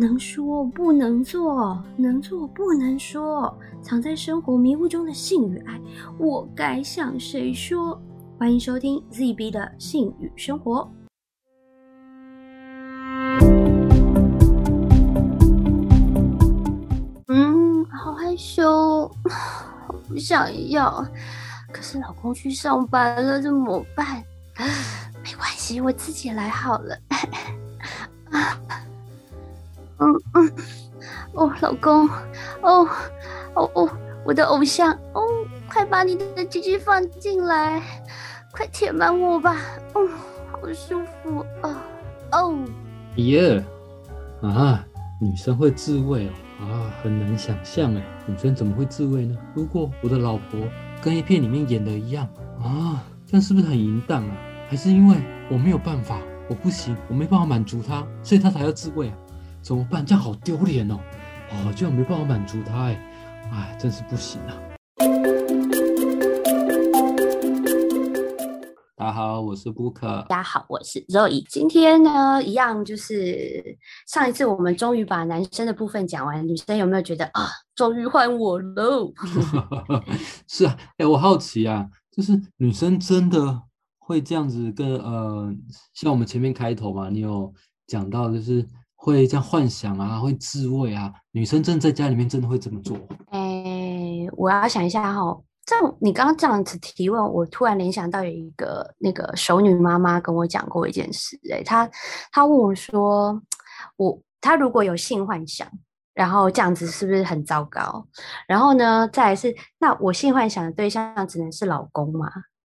[0.00, 5.78] 能说不能做，能做不能说，藏在生活迷雾中的性与爱，
[6.16, 8.00] 我该向谁说？
[8.38, 10.90] 欢迎收听 ZB 的性与生活。
[17.26, 19.06] 嗯，好害羞，
[20.08, 21.06] 不想要。
[21.70, 24.24] 可是老公去上班了，怎么办？
[25.22, 26.96] 没关系，我自己来好了。
[30.00, 30.52] 嗯嗯，
[31.34, 32.08] 哦，老公，
[32.62, 32.88] 哦
[33.54, 33.88] 哦哦，
[34.24, 35.22] 我的偶像，哦，
[35.68, 37.82] 快把你的鸡鸡放进来，
[38.50, 39.56] 快填满我吧，
[39.94, 40.08] 哦，
[40.50, 41.82] 好舒服啊，
[42.32, 42.58] 哦，
[43.16, 43.62] 耶，
[44.42, 44.84] 啊，
[45.20, 46.32] 女生会自慰哦，
[46.64, 49.36] 啊，很难想象哎，女生怎么会自慰呢？
[49.54, 50.60] 如果我的老婆
[51.02, 52.26] 跟 A 片里面演的一样
[52.62, 54.36] 啊，这样是不是很淫荡啊？
[54.68, 55.16] 还是因为
[55.50, 59.16] 我没有办法，我不行，我没办法满足她，所以她才要自慰啊？
[59.62, 60.04] 怎么办？
[60.04, 60.98] 这样好丢脸哦！
[61.50, 62.98] 哦，这样没办法满足他哎，
[63.52, 64.56] 哎，真是不行啊！
[68.96, 70.00] 大家好，我是 Book。
[70.28, 71.44] 大家好，我是 Zoe。
[71.48, 79.12] 今天呢，一样就是上一次我们终于把男生的部分讲完，女生有没有觉得啊，终于换我喽？
[80.48, 83.62] 是啊，哎，我好奇啊，就是女生真的
[83.98, 85.54] 会这样子跟呃，
[85.92, 87.52] 像我们前面开头嘛，你有
[87.86, 88.66] 讲到就是。
[89.02, 92.98] 会这样幻想啊，会自慰啊，女生真的在家里面真的会这么做？
[93.30, 101.90] 哎，我要想一下哈，这你刚刚这样子提问，我突然联想到有一个那个熟女妈妈跟我讲过一件事，哎，她
[102.30, 103.40] 她问我说，
[103.96, 105.66] 我她如果有性幻想，
[106.12, 108.06] 然后这样子是不是很糟糕？
[108.46, 112.30] 然后呢，再来是那我性幻想的对象只能是老公吗？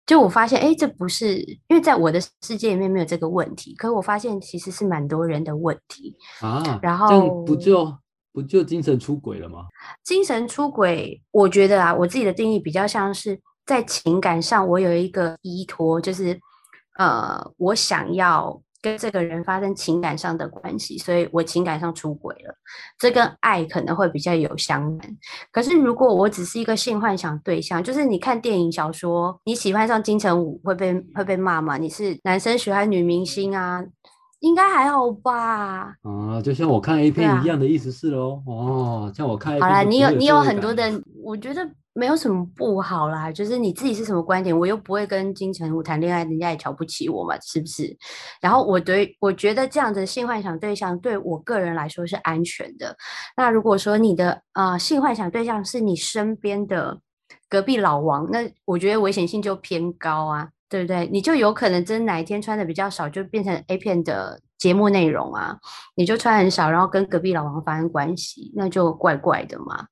[0.08, 6.80] 就我发现，哎，这不是因为在我的世界里面没有这个问题，可是我发现其实是蛮多人的问题啊。
[6.82, 7.96] 然后不就
[8.34, 9.68] 不就精神出轨了吗？
[10.04, 16.40] 精神出轨，我觉得啊，我自己的定义比较像是在情感上我有一个依托，就是
[16.98, 18.60] 呃，我想要。
[18.82, 22.56] 跟这个人发生情感上的关系，所以我情感上出轨了，
[23.00, 25.18] 这跟爱可能会比较有相关。
[25.52, 31.78] 可是如果我只是一个性幻想对象，就是你看电影小说，你喜欢上金城武会被会被骂吗？
[31.78, 33.84] 你是男生喜欢女明星啊，
[34.40, 35.96] 应该还好吧？
[36.04, 38.42] 啊，就像我看 A 片一样的意思是喽。
[38.46, 41.68] 哦，像我看好了，你有你有很多的，我觉得。
[41.98, 47.98] 没有什么不好啦，就是你自己是什么观点，我又不会跟金城武谈恋爱，人家也瞧不起我嘛，是不是？
[48.40, 52.96] 然后我对我觉得这样的性幻想对象对我个人来说是安全的。
[53.36, 57.02] 那如果说你的呃性幻想对象是你身边的
[57.50, 61.10] 隔壁老王，那我觉得危险性就偏高啊，对不对？
[61.12, 65.58] 你就有可能真哪一天穿的比较少，就变成 A 片的节目内容啊，
[65.96, 69.88] 你就穿很少，然后跟隔壁老王发生关系，那就怪怪的嘛。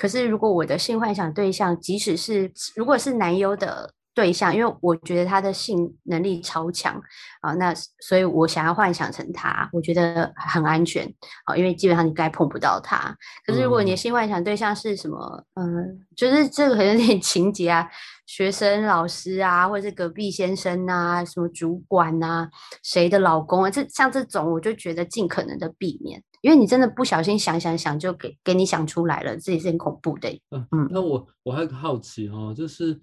[0.00, 6.98] 可是，如果我的性幻想对象，即使是如果是男优的对象，因为我觉得他的性能力超强
[7.42, 11.06] 啊，那所以我想要幻想成他，我觉得很安全
[11.44, 13.14] 啊，因为基本上你该碰不到他。
[13.44, 17.86] 可是，如果你的性幻想对象是什么，嗯，就是这个可能有点 情节啊，
[18.24, 22.48] 学生、老师啊，或者是隔壁先生啊，什么主管啊，
[22.82, 26.22] 谁的老公啊，这像这种，我就觉得尽可能的避免。
[26.42, 30.30] 因为你真的不小心想想想，就给给你想出来了，这也是很恐怖的。
[30.50, 32.98] 嗯嗯，那我我还好奇哦，就是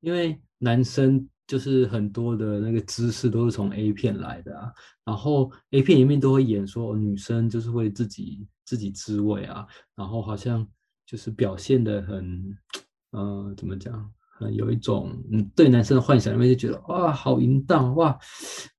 [0.00, 4.72] 因为男生就是很多的那个姿势都是从 A 片来的啊，
[5.04, 9.64] 然后 A 片里面都会演说女生就是会自己自己自慰啊，
[9.94, 10.66] 然后好像
[11.06, 12.58] 就是表现的很，
[13.12, 18.18] 呃，怎么讲，很有一种嗯对男生的幻想里面就觉得哇好淫荡哇，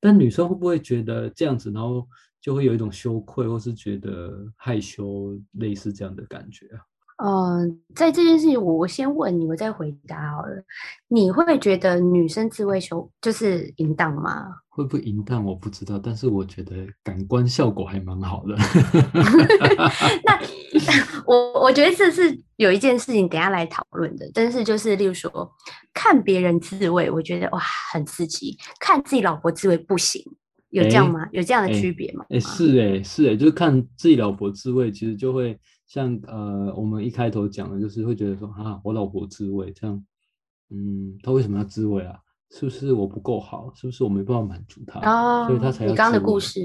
[0.01, 2.05] 但女生会不会觉得这样子，然后？
[2.45, 6.77] 就会有一种羞愧，或是觉得害羞，类似这样的感觉啊。
[7.17, 10.63] 嗯，在这件事情，我我先问你，我再回答好了。
[11.07, 14.45] 你会觉得女生自慰羞就是淫荡吗？
[14.69, 18.55] 会不会淫荡我不知道，但是我觉得感官效果还蛮好的。
[20.23, 20.39] 那
[21.25, 25.51] 我我觉得这是有一件事情等下来讨论的，但是就是例如说
[25.95, 27.59] 看别人自慰，我觉得哇
[27.91, 30.23] 很刺激；看自己老婆自慰不行。
[30.75, 31.27] 有这样吗？
[31.31, 32.25] 有这样的区别吗？
[32.29, 35.57] 哎，是哎，是哎，就是看自己老婆自慰，其实就会
[35.87, 40.05] 像呃，我们一开头讲的，就是会觉得说啊，我老婆自慰这样，
[40.69, 42.19] 嗯，她为什么要自慰啊？
[42.51, 43.71] 是不是我不够好？
[43.73, 44.99] 是不是我没办法满足她？
[44.99, 45.91] 哦，所以她才要。
[45.91, 46.59] 你刚的故事。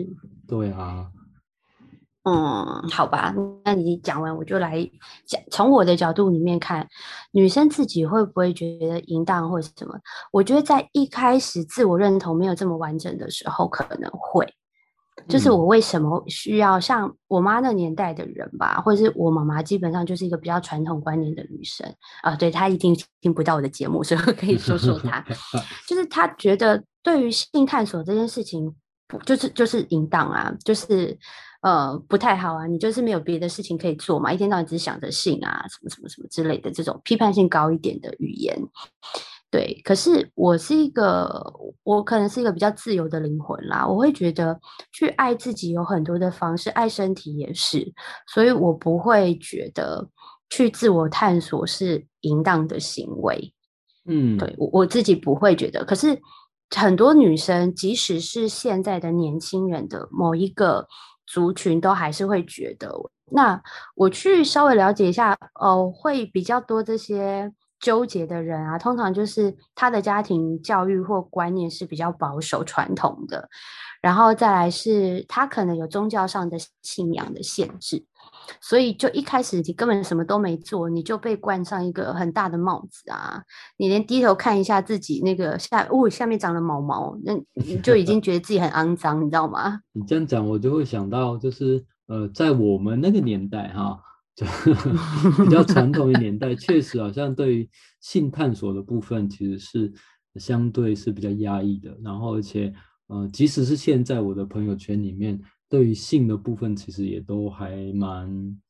[0.46, 1.10] 对啊。
[2.24, 3.34] 嗯，好吧，
[3.64, 4.78] 那你讲完我就来
[5.26, 5.40] 讲。
[5.50, 6.86] 从我的角度里面看，
[7.32, 9.98] 女生自己会不会觉得淫荡或者什么？
[10.30, 14.46] 我觉得在一开始自我认同没有这么完整的时候，可能会。
[15.28, 21.86] 就是嗯我为什么需要像我妈那年代的人吧，或者是我妈妈，基本上就是一个比较传统观念的女生
[22.22, 25.22] 啊、对她一定听不到我的节目，所以我可以说说她，
[25.86, 28.74] 就是她觉得对于性探索这件事情，
[29.06, 31.18] 不就是就是淫荡啊，就是
[31.60, 38.58] 呃不太好啊，你就是没有别的事情可以做嘛，一天到晚只想着性啊，什么什么什么之类的这种批判性高一点的语言。
[39.50, 41.52] 对，可是我是一个，
[41.82, 43.84] 我可能是一个比较自由的灵魂啦。
[43.84, 44.60] 我会觉得
[44.92, 47.92] 去爱自己有很多的方式，爱身体也是，
[48.32, 50.08] 所以我不会觉得
[50.50, 53.52] 去自我探索是淫荡的行为。
[54.06, 56.16] 嗯，对我我自己不会觉得，可是
[56.76, 60.86] 很多女生，即使是现在的年轻人的某一个
[61.32, 62.92] 族群，都还是会觉得。
[63.32, 63.62] 那
[63.94, 73.48] 我去稍微了解一下，哦，会比较多这些纠结的人啊，通常就是他的家庭教育或观念是比较保守传统的，
[74.02, 78.04] 然后再来是他可能有宗教上的信仰的限制。
[78.60, 83.42] 所以就一开始你根本什么都没做，你就被冠上一个很大的帽子啊！
[83.76, 89.80] 你连低头看一下自己那个下，哦，下面长了毛毛，那你就已经觉得自己很肮脏，你知道吗？
[89.92, 94.00] 你这样讲，我就会想到，就是呃，在我们那个年代哈，
[94.34, 94.46] 就
[95.44, 97.70] 比较传统的年代，确实好像对于
[98.00, 99.92] 性探索的部分，其实是
[100.36, 101.96] 相对是比较压抑的。
[102.02, 102.72] 然后，而且
[103.08, 105.40] 呃，即使是现在我的朋友圈里面，
[105.70, 108.60] 对于性的部分，其实也都还蛮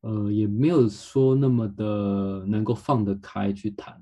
[0.00, 4.00] 呃，也没有说那么的能够放得开去谈。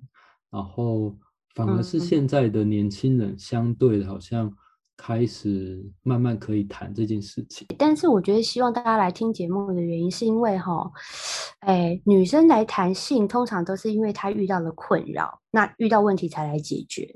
[0.50, 1.16] 然后，
[1.54, 4.54] 反而是嗯现在的年轻人，相对的好像
[4.96, 7.66] 开始慢慢可以谈这件事情。
[7.78, 10.90] 但是我觉得希望大家来听节目的原因，是因为哈，
[11.60, 17.08] 哎，女生来谈性，通常都是因为她遇到了困扰，那遇到问题才来解决。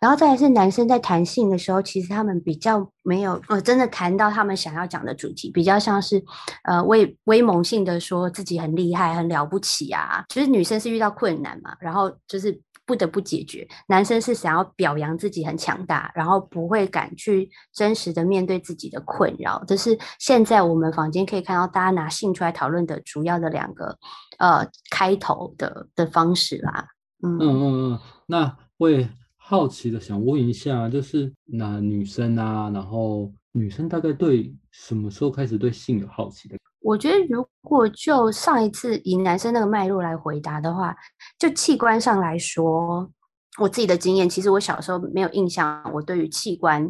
[0.00, 6.22] 然后再来是男生在谈性的时候，其实他们比较没有呃真的谈到他们想要讲的主题，比较像是
[6.64, 10.24] 呃威威猛性的说自己很厉害、很了不起啊。
[10.28, 12.60] 就是女生是遇到困难嘛，然后就是。
[12.86, 19.62] 不得不解决，男生是想要表扬自己很强大，然后不会敢去真实的面对自己的困扰。
[19.66, 23.98] 这是现在我们房间可以看到大家拿性出来讨论的主要的两个
[24.38, 26.86] 呃开头的的方式啦。
[27.22, 36.56] 嗯嗯嗯嗯，那会好奇的想问一下，就是那女生啊，然后女生大概对什么时候开始对性有好奇的？
[36.86, 40.94] 我觉得如果就上一次以男生那个脉络来回答的话，
[41.36, 43.10] 就器官上来说，
[43.58, 46.88] 我自己的经验，其实我小时候没有印象，我对于器官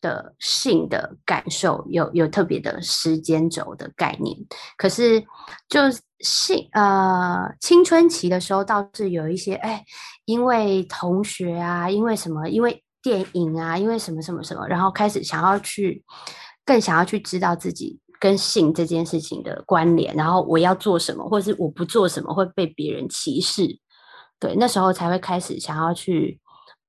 [0.00, 4.34] 的性的感受有有特别的时间轴的概念。
[4.78, 5.22] 可是
[5.68, 5.80] 就
[6.20, 9.84] 性呃青春期的时候，倒是有一些哎，
[10.24, 16.02] 因为同学啊，因为什么，因为电影啊，因为什么什么什么，然后开始想要去
[16.64, 18.00] 更想要去知道自己。
[18.20, 23.78] 跟性这件事情的关联，然后我要做什么，或者是我不做什么会被别人歧视，
[24.38, 26.40] 对，那时候才会开始想要去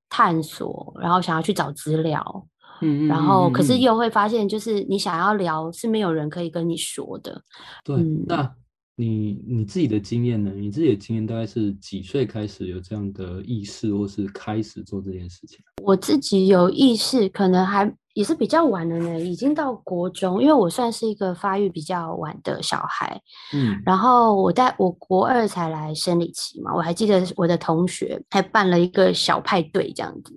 [0.08, 2.46] 探索，然后想要去找资料，
[2.80, 7.42] 嗯嗯，然后可是又会发现，就是你想要聊是没有人可以跟你说的。
[7.84, 8.54] 对，嗯那
[8.98, 10.50] 你你自己的经验呢？
[10.54, 15.58] 你自己的经验大概是几岁开始有这样的意识，或是开始做这件事情？
[15.82, 23.20] 我自己有意识，可能还也是比较晚了呢，已经到国中，因为我算是一个发育比较晚的小孩。
[23.52, 30.32] 嗯然后我在我国二才来生理期嘛，我还记得我的同学还办了一个小派对，这样子，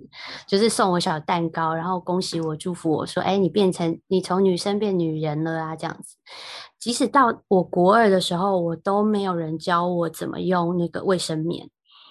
[0.46, 6.16] 就是送我小蛋糕，然后恭喜我，祝福我说，哎，你变成你从女生变女人了啊，这样子。
[6.78, 11.70] 即使到我国二的时候，我都没有人教我怎么用那个卫生棉。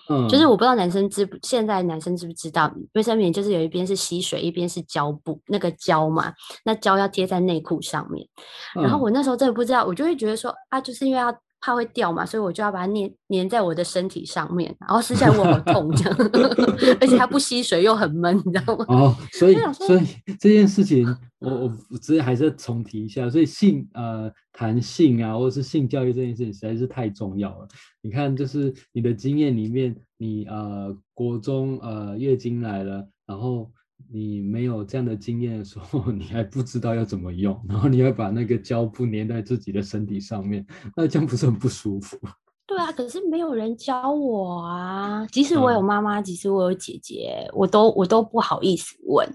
[0.10, 6.34] 嗯，就是我不知道男生知不，现在男生知不知道卫生棉就是有一边是吸水，一边是胶布，那个胶嘛，
[6.66, 8.28] 那胶要贴在内裤上面。
[8.74, 16.18] 然后嗯我那时候真的不知道，我就会觉得说啊，就是因为要怕会掉嘛，所以我就要把它粘粘在我的身体上面，然后撕下来我好痛这样，
[17.02, 18.86] 而且它不吸水又很闷，你知道吗？
[18.88, 20.08] 哦，所以所以
[20.40, 21.06] 这件事情，
[21.40, 27.68] 我我我直接还是要重提一下，所以性呃谈性啊，或者是性教育这件事情实在是太重要了。
[28.02, 33.70] 你看，就是你的经验里面，你呃国中呃月经来了，然后
[34.12, 40.66] 你没有这样的经验的时候， 你还不知道要怎么用，然后你要把那个胶布粘在自己的身体上面，
[40.96, 42.18] 那这样不是很不舒服？
[42.66, 49.28] 对啊，可是没有人教我啊，即使我有嗯妈妈，即使我有姐姐，我都我都不好意思问。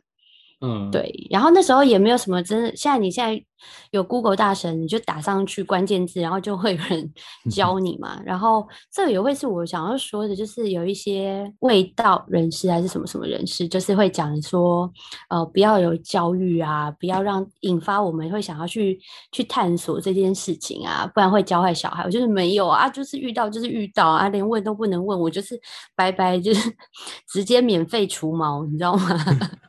[0.61, 3.44] 嗯，，对，然后那时候也没有什么真的，现在你现在
[3.90, 7.12] 有 Google 大神，你就打上去关键字，然后就会有人
[7.50, 8.20] 教你嘛。
[8.25, 14.90] 然后这个也会是我想要说的，就是有一些味道人士还是什么什么人士，就是会讲说，
[15.28, 18.99] 呃，不要有教育啊，不要让引发我们会想要去
[19.32, 22.02] 去探索这件事情啊，不然会教坏小孩。
[22.04, 25.58] 我就是没有啊，就是遇到就是遇到啊，连问都不能问，我就是
[25.94, 26.70] 拜拜，就是
[27.28, 29.08] 直接免费除毛，你知道吗？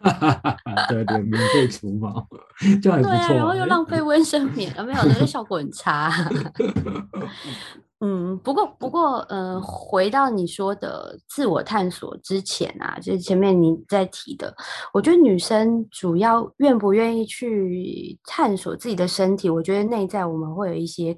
[0.90, 2.28] 对对，免费除毛
[2.82, 3.36] 就还不错。
[3.36, 6.12] 然后又浪费 卫生棉，没有，那个效果很差。
[8.02, 14.54] 嗯，不过不过，呃，回到你说的自我探索之前啊，就是前面你在提的，
[14.94, 21.18] 我觉得女生主要愿不愿意去探索自己的身体，我觉得内在我们会有一些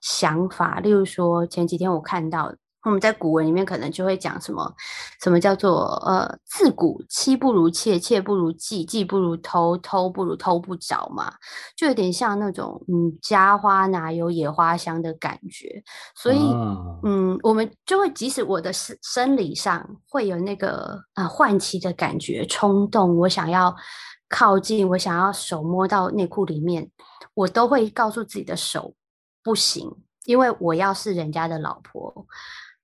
[0.00, 2.52] 想法，例如说前几天我看到。
[2.88, 4.74] 我们在古文里面可能就会讲什么，
[5.22, 11.30] 什么叫做呃，自古妻不如妾，妾不如妓，妓不如偷，偷不如偷不着嘛，
[11.76, 15.82] 就有点像那种嗯，家花哪有野花香的感觉。
[16.16, 16.38] 所以
[17.04, 23.76] 嗯，我们就会即使我的生生理上会有那个啊唤起的感觉冲动，我想要
[24.30, 26.90] 靠近，我想要手摸到内裤里面，
[27.34, 28.94] 我都会告诉自己的手
[29.42, 32.26] 不行，因为我要是人家的老婆。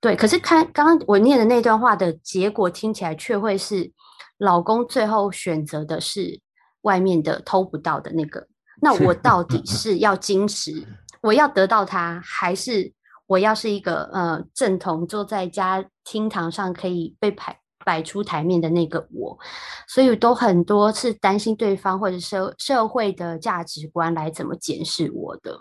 [0.04, 3.90] 对，可是看刚刚我念的那段话的结果，听起来却会是
[4.36, 6.42] 老公最后选择的是
[6.82, 8.46] 外面的偷不到的那个。
[8.82, 10.86] 那我到底 是要矜持，
[11.22, 12.92] 我要得到他，还是
[13.26, 19.38] 我要是一个呃正统坐在家厅堂上可以被摆摆出台面的那个我？
[19.88, 25.58] 所以都很多是担心对方或者社社会的价值观来怎么检视我的。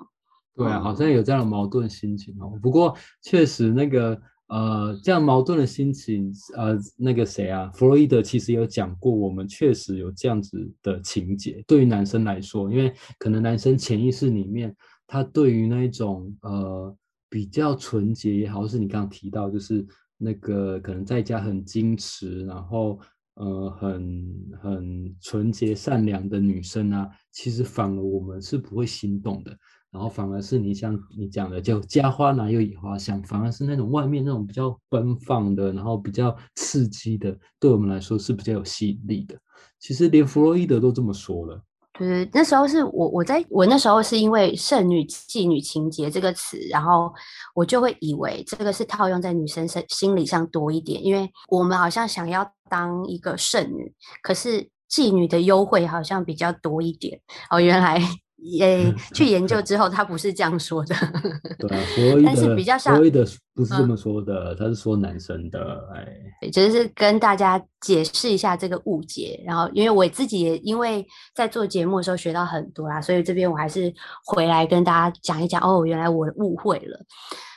[0.54, 2.52] 对啊，好像有这样的矛盾心情哦。
[2.62, 4.20] 不过确实那个。
[4.54, 11.64] 呃，这样矛盾的心情，呃，那个谁啊，弗洛伊德其实有讲过，我们确实有这样子的情节。
[11.66, 14.76] 对于男生来说，因为可能男生潜意识里面，
[15.08, 16.96] 他对于那一种呃
[17.32, 19.84] 比较纯洁也好，是你刚刚提到，就是
[20.20, 23.00] 那个可能在家很矜持，然后
[23.34, 29.58] 呃很很纯洁善良的女生啊，其实反而我们是不会心动的。
[29.94, 39.38] 然后反而是你像你讲的，就家花哪有野花香，反而是那种外面那种比较奔放的，然后比较刺激的，对我们来说是比较有吸引力的。
[39.80, 41.62] 其实连弗洛伊德都这么说了。
[41.96, 47.14] 对，那时候是我我在我那时候是因为剩女妓女情节这个词，然后
[47.54, 57.22] 我就会以为这个是套用在女生身心理上多一点，因为我们好像想要当一个剩女，可是妓女的优惠好像比较多一点。
[57.52, 58.02] 哦，原来。
[58.44, 60.96] 也 去研究之后，他不是这样说的。
[61.58, 65.60] 对啊， 弗洛伊德，弗洛伊德不是这么说的，他是说男生的。
[65.96, 69.42] 哎，就是跟大家解释一下这个误解。
[69.46, 73.94] 然后，因为我自己也因为在做节目的时候学到很多啦，所以这边我还是
[74.26, 75.62] 回来跟大家讲一讲。
[75.62, 77.00] 哦，原来我误会了。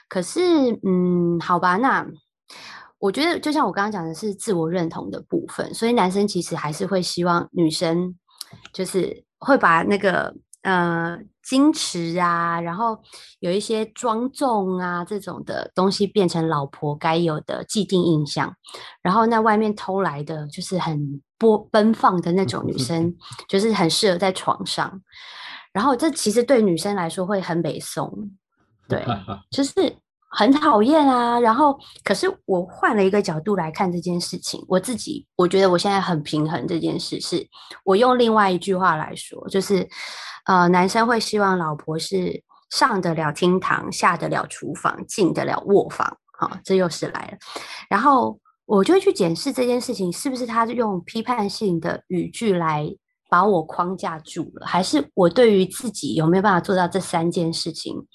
[0.09, 0.41] 可是，
[0.85, 2.07] 嗯，好吧，那
[2.99, 8.15] 我觉得就像我刚刚讲的是自我认同的部分，所以男生其实还是会希望女生
[8.73, 10.35] 就是会把那个。
[10.67, 13.01] 呃，矜持啊，然后
[13.39, 18.53] 有一些庄重啊这种的东西变成老婆该有的既定印象，
[19.01, 23.15] 然后那外面偷来的就是很波奔放的那种女生，
[23.49, 25.01] 就是很适合在床上，
[25.73, 28.33] 然后这其实对女生来说会很北宋，
[28.89, 29.07] 对，
[29.53, 29.73] 就是
[30.31, 31.39] 很讨厌啊。
[31.41, 37.47] 然后可是我换了一个角度来看这件事情，我自己我觉得我现在很平衡这件事，是
[37.85, 39.89] 我用另外一句话来说，就是。
[40.47, 42.41] 呃，男生会希望老婆是
[42.71, 46.19] 上得了厅堂，下得了厨房，进得了卧房。
[46.39, 47.39] 好，这又是来了。
[47.91, 52.89] 然后我就会去检视这件事情，是不是他用批判性的语句来
[53.29, 58.07] 把我框架住了，还是我对于自己有没有办法做到这三件事情，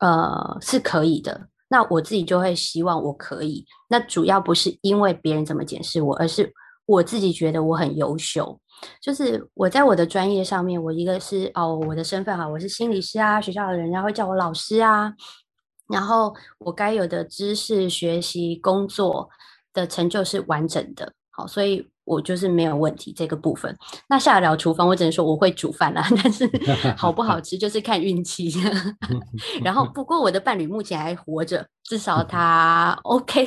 [0.00, 1.48] 呃，是可以的。
[1.70, 3.64] 那我自己就会希望我可以。
[3.88, 6.52] 那主要不是因为别人怎么检视我，而是
[6.84, 8.60] 我自己觉得我很优秀。
[9.00, 15.14] 就是我在我的专业上面，我一个是哦，我的身份哈，我是心理师啊，学校的人家会叫我老师啊，
[15.88, 19.30] 然后我该有的知识、学习、工作
[19.72, 21.88] 的成就是完整的，好，所以。
[22.04, 23.76] 我就是没有问题这个部分。
[24.08, 26.48] 那下得了厨房，我只能说我会煮饭啦， 但是
[26.96, 28.50] 好不好吃就是看运气。
[29.62, 33.46] 然后不过我的伴侣目前还活着，至少他 OK。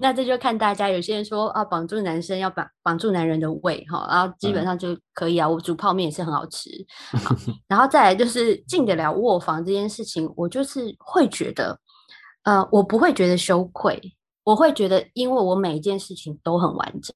[0.00, 5.48] 那这就看大家，有些人说啊，绑住男生要绑绑住男人的胃哈，然后基本上就可以啊。
[5.48, 6.70] 我煮泡面也是很好吃。
[7.68, 11.78] 然后再来就是进得了卧房这件事情，我就是会觉得，
[12.44, 14.00] 呃，我不会觉得羞愧。
[14.44, 17.14] 我会觉得，因为我每一件事情都很完整，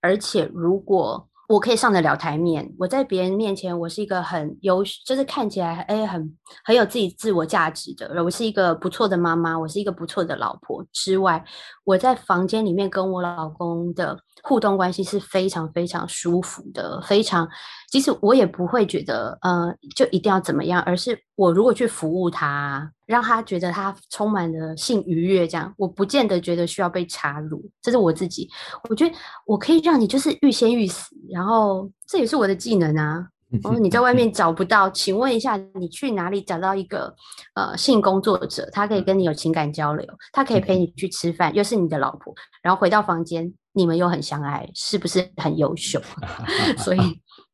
[0.00, 10.84] 而且如果我可以上得了台面，我在别人面前，我是一个很优，就是看起来哎很很有自己自我价值的，我是一个不错的妈妈，我是一个不错的老婆。
[10.90, 11.44] 之外，
[11.84, 17.48] 我在房间里面跟我老公的互动关系是非常非常舒服的，非常，
[17.90, 28.46] 其实我也不会觉得呃就一定要怎么样，而是我如果去服务他，让他觉得他充满了性愉悦，这样我不见得觉得需要被插入，这是我自己，
[28.90, 29.14] 我觉得
[29.46, 31.16] 我可以让你就是欲仙欲死。
[31.30, 33.26] 然后这也是我的技能啊！
[33.64, 37.14] 哦，你在外面找不到，请问一下，你去哪里找到一个
[37.54, 38.68] 呃性工作者？
[38.72, 46.00] 他可以跟你有情感交流，他可以陪你去吃饭，又是你的老婆，然后回到房间，你们又很相爱，是不是很优秀？
[46.78, 46.98] 所以，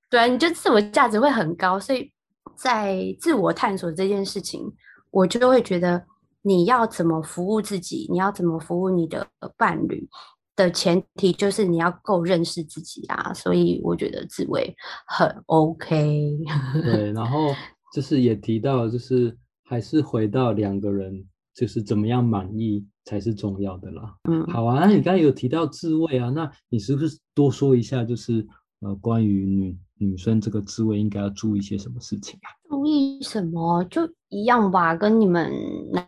[0.08, 1.80] 对啊，你就自我价值会很高。
[1.80, 2.12] 所以
[2.54, 4.64] 在自我探索这件事情，
[5.10, 6.04] 我就会觉得
[6.42, 10.08] 你要怎么服务自己，你要怎么服务你的伴侣。
[10.56, 16.36] 的前提就是你要够认识自己啊，所以我觉得自慰很 OK。
[16.84, 17.54] 对，然后
[17.94, 19.34] 就是也提到，就是
[19.64, 21.24] 还是回到两个人，
[21.54, 24.14] 就是怎么样满意才是重要的啦。
[24.30, 28.46] 嗯，好啊，那你刚才有提到自慰啊，那你是不是多说一下，就是
[28.82, 32.54] 呃，关于女女生这个自慰应该要注意一些什么事情啊？
[32.68, 33.82] 注意什么？
[33.90, 35.52] 就一样吧，跟你们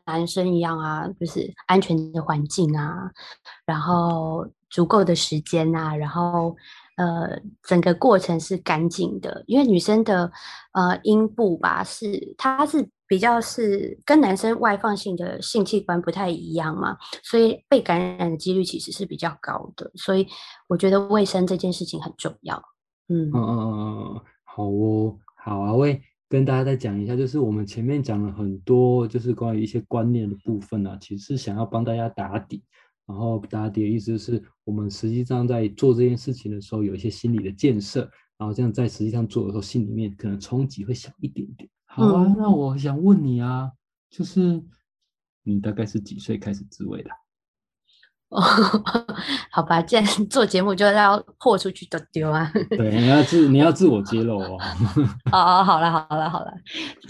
[0.07, 3.11] 男生一样啊，就是安全的环境啊，
[3.67, 6.55] 然后足够的时间啊，然后
[6.97, 9.43] 呃，整个过程是干净的。
[9.49, 10.31] 因为女生的
[10.73, 19.93] 呃阴部吧，是它是比较是跟男生外放性的性器官不太一样嘛，所以被感染的几率其实是比较高的。
[19.97, 20.27] 所以
[20.67, 22.57] 我觉得卫生这件事情很重要。
[23.09, 23.59] 嗯嗯嗯
[24.15, 26.01] 嗯，好哦，好啊，喂。
[26.31, 32.65] 跟大家再讲一下，就是我们前面讲了很多，就是关于一些观念的部分呢，其实是想要帮大家打底。
[33.07, 41.69] 然后打底的意思是我们实际上在做这件事情的时候，有一些心理的建设，然后这样在实际上做的时候，心里面可能冲击会小一点点。
[41.95, 43.71] 好啊，那我想问你啊，
[44.09, 44.63] 就是
[45.43, 47.11] 你大概是几岁开始自慰的？
[48.31, 48.41] 哦，
[49.53, 52.51] 好吧，既然做节目就要豁出去都丢啊。
[52.71, 54.57] 对， 你要自你要自我揭露哦。
[55.31, 56.51] 哦哦，好了好了好了，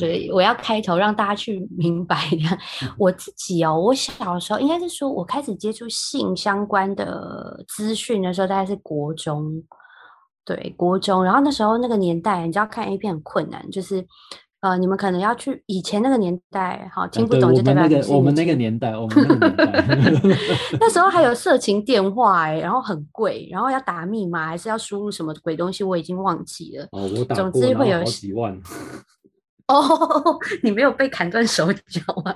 [0.00, 2.58] 对，我要开头让大家去明白一下，
[2.98, 9.62] 我自己哦，我小时候应该是说我开始接触性相关的资讯的时候，大概是国中，
[10.44, 14.04] 对，国中，然后那时候那个年代，你知道看 A 片很困难，就是。
[14.62, 20.36] 呃，你们可能要去以前那个年代，好听不懂就代表那个我们那个年代，我们那个年代，
[20.78, 26.84] 那时候还有色情电话哎，然后很贵，然后要打密码还是要输入什么鬼东西，我已经忘记了。
[26.92, 28.56] 哦，我打，总之会有好几万。
[29.66, 32.32] 哦， 你没有被砍断手脚吗？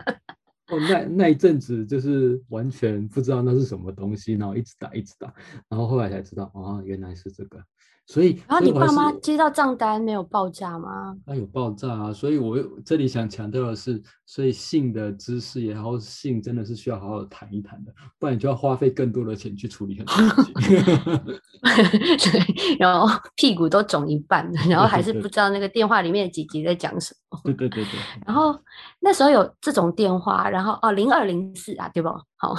[0.69, 5.33] 哦，那那一阵子就是完全不知道那是什么东西，然后一直打一直打，
[5.69, 7.61] 然后后来才知道，哦，原来是这个。
[8.07, 11.17] 所以，然后你爸妈接到账单没有报价吗？
[11.27, 20.55] 那有报价啊，所以我这里想强调的是，所以性的知识也好，性真的是需要好好谈一谈的，不然你就要花费更多的钱去处理很多事情。
[22.31, 27.26] 对，然后屁股都肿一半，然后还是不知道那个电话里面的姐姐在讲什么。
[27.45, 27.93] 对对对对。
[28.27, 28.59] 然后
[29.01, 32.09] 那时候有这种电话，然后哦零二零四啊，对不？
[32.37, 32.55] 好，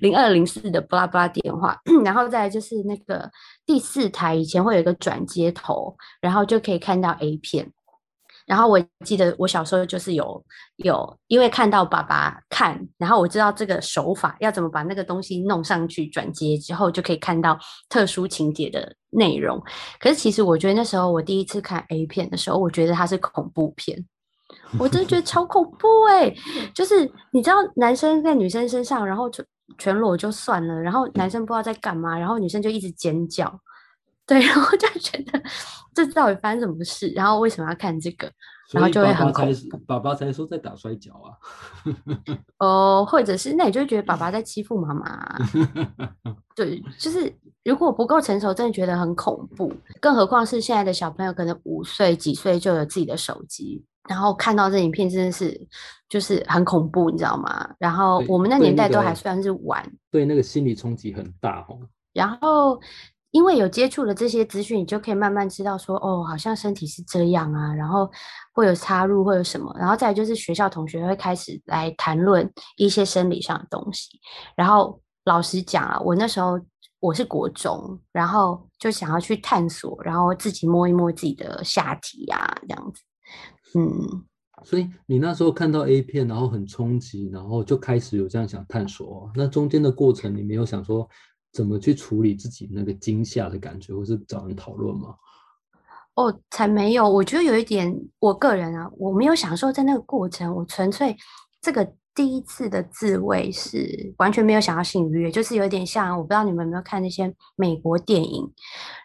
[0.00, 3.30] 零二零四的巴拉巴拉电话， 然后再就是那个
[3.64, 7.72] 第四台以前会有一个转接头，然后就可以看到 A 片。
[8.48, 10.42] 然后我记得我小时候就是有
[10.76, 17.58] 有，因为看到爸爸看，然后我知道这个手法要怎么把那个东西弄上去转接之后，就可以看到
[17.90, 19.62] 特殊情节的内容。
[20.00, 24.04] 可是其实我觉得那时候我第一次看 A 片的时候，我觉得它是恐怖片。
[24.78, 26.34] 我真的觉得超恐怖哎！
[26.74, 29.44] 就是你知道，男生在女生身上，然后全
[29.76, 33.60] 全裸就算了，然后男生不知道在干嘛，然后女生就一直尖叫，
[34.28, 35.42] 对，然后就觉得
[35.92, 37.08] 这到底发生什么事？
[37.16, 38.30] 然后为什么要看这个？
[38.70, 39.78] 然后就会很恐怖。
[39.86, 41.32] 爸爸才说在打摔跤啊！
[42.60, 45.38] 哦，或者是那你就会觉得爸爸在欺负妈妈？
[46.54, 49.72] 对，就是如果不够成熟，真的觉得很恐怖。
[49.98, 53.82] 更何况是现在的小朋友，可能五岁几岁就有自己的手机。
[54.06, 55.58] 然后看到这影片真的是
[56.08, 57.70] 就是很恐怖，你知道吗？
[57.78, 61.80] 然后我们那年代都还算是玩，对那个心理冲击很大哦。
[62.12, 62.78] 然后
[63.30, 67.74] 因为有接触了这些资讯，你就可以慢慢知道说，哦，好像身体是这样啊。
[67.74, 68.10] 然后
[68.52, 69.74] 会有插入，会有什么？
[69.78, 74.18] 然后再就是学校同学会开始来谈论一些生理上的东西。
[74.56, 76.58] 然后老实讲啊，我那时候
[77.00, 83.02] 我是国中，然后就想要去探索，然后自己摸一摸自己的下体啊，这样子。
[83.78, 84.24] 嗯，
[84.64, 89.30] 所以你那时候看到 A 片，然后很冲击，然后就开始有这样想探索。
[89.34, 91.06] 那中间的过程，你没有想说
[91.52, 95.14] 怎么去处理自己那个惊吓的感觉，或是找人讨论吗？
[96.14, 97.08] 哦，才没有。
[97.08, 101.16] 我觉得有一点，我个人啊，我没有享受在那个过程，我纯粹
[101.60, 108.44] 这个第一次的自慰是完全没有想要性愉悦，就是有点像，我不知道你们有没有看那些美国电影，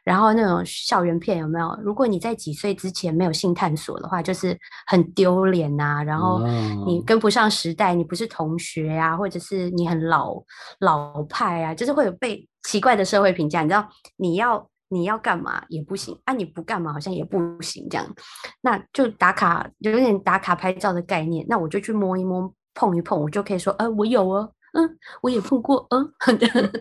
[0.03, 1.79] 然后那种校园片有没有？
[1.83, 6.41] 如果你在几岁之前没有性探索的话，就是很丢脸呐，然后
[6.87, 10.33] 你跟不上时代，你不是同学呀，或者是你很老
[10.79, 13.61] 老派啊，就是会有被奇怪的社会评价。
[13.61, 14.67] 你知道，你要。
[14.89, 16.33] 你要干嘛也不行啊！
[16.35, 18.05] 你不干嘛好像也不行，这样，
[18.61, 21.43] 那就打卡，有点打卡拍照的概念。
[21.49, 26.13] 那我就去摸一摸，碰一碰，我就可以说，呃，我有哦，嗯，我也碰过，嗯，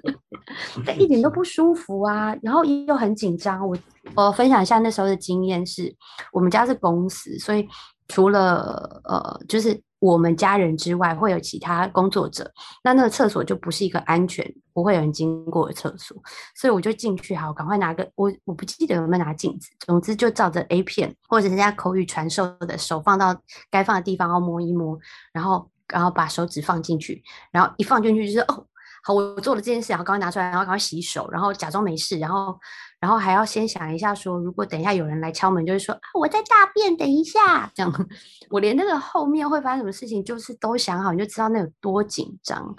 [0.87, 3.67] 但一点都不舒服啊，然后又很紧张。
[3.69, 3.77] 我
[4.15, 5.95] 我分享一下那时候的经验是，
[6.33, 7.69] 我们家是公司，所以
[8.09, 9.81] 除了呃，就是。
[10.03, 12.51] 我们家人之外会有其他工作者，
[12.83, 16.21] 那那个厕所就不是一个安全，不会有人经过的厕所，
[16.57, 24.99] 所以我就进去，好，赶快拿个我我不记得有没有拿镜子，总之就照着 A 片或者人家口语传授的手放到该放的地方，然后摸一摸，
[25.33, 28.67] 然后然后把手指放进去，然后一放进去就是哦。
[29.05, 32.57] 好，我做了这件事，然后赶快拿出来，然后赶快洗手，然后假装没事，然后，
[33.01, 37.93] 然后还要先想一下，说如果等一下有人来敲门，就是说啊，我在大便，等一下，这样，
[38.49, 42.73] 我连那个后面会发生什么事情，就是都想好，你就知道那有多紧张。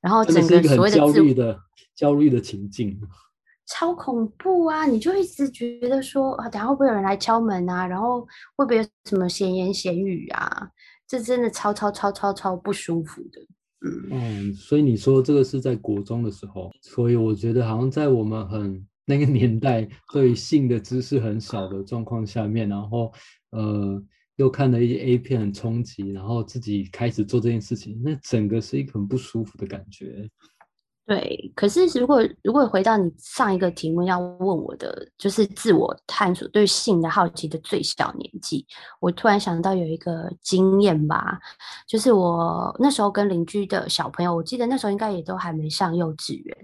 [0.00, 1.60] 然后整个所谓的焦虑的
[1.94, 2.98] 焦虑的情境，
[3.66, 4.86] 超恐怖啊！
[4.86, 7.86] 你就一直觉得说啊，等下会不会有人来敲门啊？
[7.86, 8.22] 然后
[8.56, 10.68] 会不会有什么闲言闲语啊？
[11.10, 13.40] 这真的超超超超超不舒服的。
[14.12, 23.12] 嗯，所以你说这个是在国中的时候，所以我觉得好像在我们很那个年代，对性的知识很少的状况下面，然后
[23.50, 24.00] 呃
[24.36, 30.30] 又看了一些 A 片很冲击，然后自己开始做这件事情，那整个是一个很不舒服的感觉。
[31.10, 38.64] 对，可是如果如果回到你上一个题目要问我的，就是自我探索对性的好奇的最小年纪，
[39.00, 41.36] 我突然想到有一个经验吧，
[41.88, 46.56] 就是我那时候跟邻居的小朋友，我记得那时候应该也都还没上幼稚园，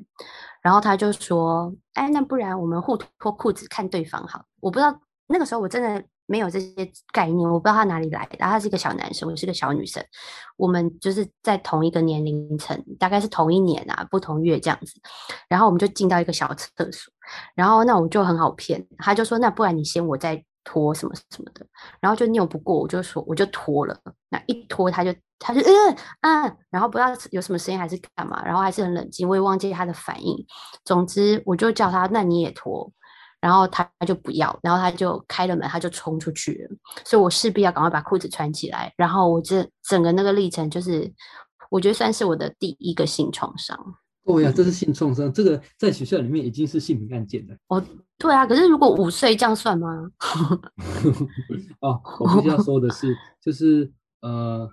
[0.62, 4.44] 然后他就说，哎，那不然我们互脱裤子看对方好？
[4.60, 6.04] 我不知道那个时候我真的。
[6.26, 8.36] 没有这些概念，我不知道他哪里来的。
[8.38, 10.04] 他是一个小男生，我是个小女生，
[10.56, 14.92] 我们就是在同一个年龄层，大概是同一年啊，不同月这样子。
[15.48, 17.12] 然后我们就进到一个小厕所，
[17.54, 21.64] 然后那我就很好骗，他就说那不然你先，我再拖什么什么的。
[22.00, 23.96] 然后就拗不过，我就说我就拖了。
[24.28, 30.36] 那一拖他就他就嗯嗯，然后不知道有什么声音还是干嘛，然后还是很冷静，我也忘记他的反应。
[30.84, 32.92] 总之我就叫他，那你也拖。
[33.40, 36.76] 然后他就不要，然后他就开了门，他就冲出去了。
[37.04, 38.92] 所以我势必要赶快把裤子穿起来。
[38.96, 41.12] 然后我这整个那个历程，就是
[41.70, 43.78] 我觉得算是我的第一个性创伤。
[44.24, 47.54] 对呀，这是性创伤，这个在学校里面已经是性平案件了。
[47.68, 47.84] 哦，
[48.18, 50.10] 对啊，可是如果五岁这样算吗？
[51.80, 54.68] 哦，我必须要说的是，就是呃，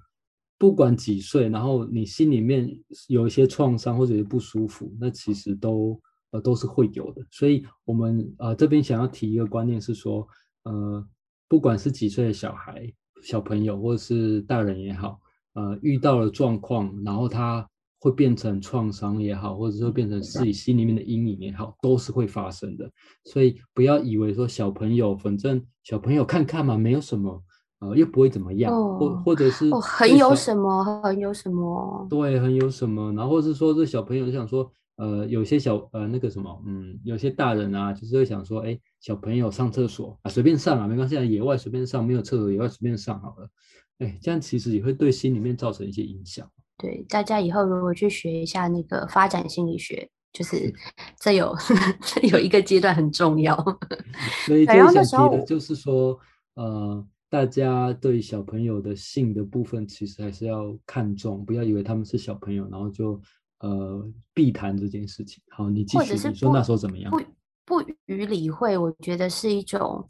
[0.58, 2.68] 不管几岁，然后你心里面
[3.08, 6.00] 有一些创伤或者是不舒服，那其实都。
[6.34, 10.28] 呃，都是会有的，所以我们呃这边想要提一个观念是说，
[10.64, 11.08] 呃，
[11.48, 12.92] 不管是几岁的小孩、
[13.22, 15.20] 小朋友，或者是大人也好，
[15.54, 17.70] 呃，遇到了状况，然后他
[18.00, 22.92] 会变成创伤也好，或者说变成自己心里面的阴影也好，都是会发生的。
[23.26, 27.44] 所以不要以为说小朋友，反正小朋友看看嘛，没有什么，
[27.78, 34.72] 呃，又不会怎么样，或或者是很有什么，很有什么，对，很有什么，然后是说这小朋友想说。
[34.96, 43.50] 呃，有些小呃那个什么，嗯，有些大人啊，就是会想说，哎，小朋友上厕所啊，随便上啊，没关系，野外随便上，没有厕所野外随便上好了，
[43.98, 46.48] 哎，这样其实也会对心里面造成一些影响。
[46.78, 50.72] 对，大家以后如果去学一下那个发展心理学，就是
[51.20, 51.56] 这有
[52.32, 53.56] 有一个阶段很重要。
[54.46, 56.20] 所以最想提的就是说，
[56.54, 63.20] 呃，大家对小朋友的性的部分，其实还是要看重，不要以为他们是小朋友，然后就。
[63.64, 65.42] 呃，必谈这件事情。
[65.50, 66.14] 好，你继续。
[66.28, 67.10] 你说那时候怎么样？
[67.10, 67.22] 不
[67.66, 70.06] 不予理会，我觉得是一种，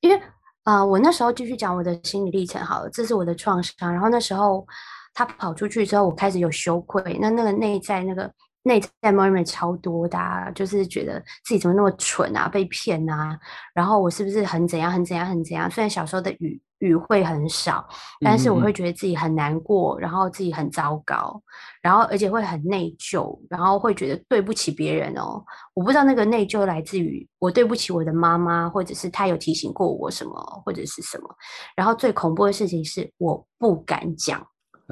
[0.00, 0.20] 因为
[0.64, 2.60] 啊，我那时候继续讲我的心理历程。
[2.60, 3.92] 好了，这是我的创伤。
[3.92, 4.66] 然后那时候
[5.14, 7.16] 他跑出去之后，我开始有羞愧。
[7.20, 8.28] 那那个内在那个
[8.64, 13.38] 内在 moment 超多的，啊就是觉得自己怎么那么蠢啊，被骗啊。
[13.72, 15.70] 然后我是不是很怎样，很怎样，很怎样？
[15.70, 16.60] 虽然小时候的语。
[16.80, 17.86] 语会很少，
[18.20, 21.42] 但是我会觉得自己很难过，然后自己很糟糕，
[21.82, 25.44] 然后而且会很内疚，然后会觉得对不起别人哦。
[25.74, 31.28] 我不知道那个内疚来自于我对不起我的妈妈，或者是他有提醒过我什么，或者是什么。
[31.74, 34.46] 然后最恐怖的事情是我不敢讲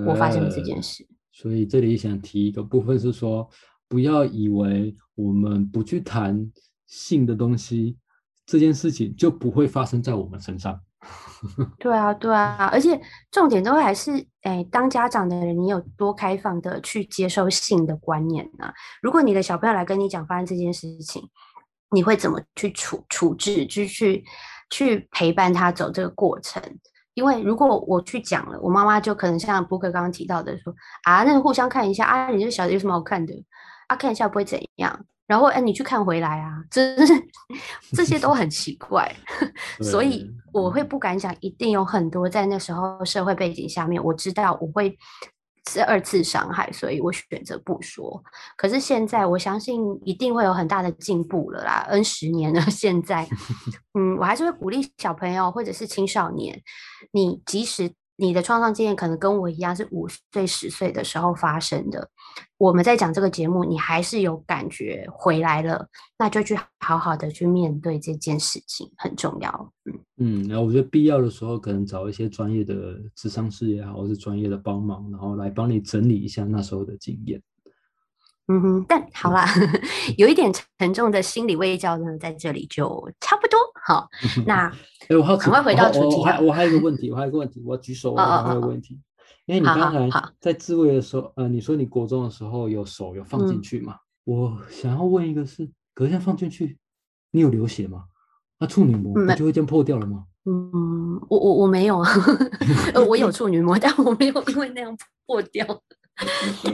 [0.07, 1.07] 我发生这件事。
[1.33, 3.49] 所以这里想提一个部分是说，
[3.89, 6.51] 不要以为我们不去谈
[6.87, 7.97] 性的东西，
[8.45, 10.81] 这件事情就不会发生在我们身上。
[11.79, 18.73] 对啊，对啊，而且重点都还是，哎，当家长的人，你有多开放的去接受性的观念呢？
[19.03, 21.23] 如果你的小朋友来跟你讲发生这件事情，
[21.91, 24.25] 你会怎么去处处置，就去
[24.71, 26.63] 去陪伴他走这个过程？
[27.15, 33.33] 因为如果我去讲了，我妈妈就可能像布克刚刚提到的说啊，那个互相看一下啊，你这小子有什么好看的？
[33.87, 35.05] 啊，看一下不会怎样。
[35.27, 37.13] 然后，哎，你去看回来啊，这是
[37.97, 39.13] 这些都很奇怪，
[39.83, 44.97] 所以我会不敢想，一定有很多在那时候社会背景下面，我知道我会
[45.69, 48.23] 是二次伤害，所以我选择不说。
[48.57, 53.29] 可是现在，我相信一定会有很大的进步了啦，N 十年了，现在，
[53.99, 56.63] 嗯，我还是会鼓励小朋友或者是青少年，
[57.13, 57.93] 你即使。
[58.17, 62.09] 你的创伤经验可能跟我一样是五岁、十岁的时候发生的。
[62.59, 65.87] 我们在讲这个节目，你还是有感觉回来了，
[66.19, 69.73] 那就去好好的去面对这件事情，很重要。
[69.85, 72.75] 嗯嗯，然后我觉得必要的时候，可能找一些专业的
[73.15, 77.43] 智商师也好，或是专业的帮忙，然后来帮你整理一下那时候的经验。
[78.49, 79.45] 嗯哼，但好啦，
[80.17, 84.09] 有一点沉重的心理味教呢，在这里就差不多好。
[84.47, 84.69] 那
[85.09, 86.17] 哎，我好赶快回到主题。
[86.17, 89.01] 我还我还有一个问题，我还有一个问题，我要举手，我还有个问题。
[89.47, 93.97] 因为你刚才在自慰的时候，呃，你说你国中的时候有手有放进去嘛？
[94.25, 96.77] 我想要问一个是，隔天放进去，
[97.31, 98.07] 你有流血吗？
[98.59, 100.25] 那处女膜不就会这样破掉了吗？
[100.47, 102.11] 嗯，我我我没有啊，
[102.95, 104.97] 呃，我有处女膜，但我没有因为那样
[105.27, 105.65] 破掉。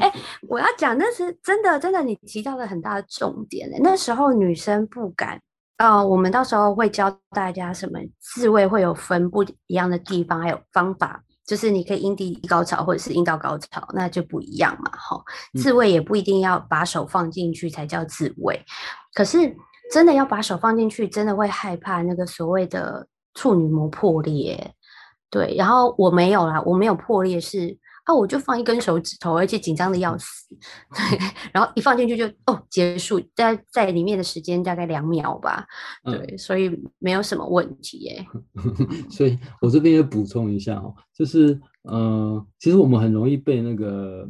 [0.01, 0.11] 哎，
[0.49, 3.69] 我要讲那是真的，真的，你提到了很大的重点。
[3.83, 5.41] 那时候女生不敢，
[5.79, 14.91] 呃，我们到时候会教大家什么自慰会有分不一样的地方，还有方法，就是你可以阴蒂高潮或者是阴道高潮，那就不一样嘛。
[14.93, 15.21] 哈，
[15.59, 18.65] 自慰也不一定要把手放进去才叫自慰，
[19.15, 19.57] 可是
[19.93, 24.75] 真的要把手放进去，真的会害怕那个所谓的处女膜破裂。
[25.31, 27.77] 对，然后我没有啦，我没有破裂是。
[28.05, 30.57] 啊，我就放一根手指头，而且紧张的要死，
[30.91, 31.19] 对，
[31.53, 35.65] 然后一放进去就哦结束，在在里面的时间大概两秒吧，
[36.05, 38.27] 对，所以没有什么问题耶。
[39.09, 44.29] 所以我这边也补充一下哦，就是呃，其实我们很容易被那个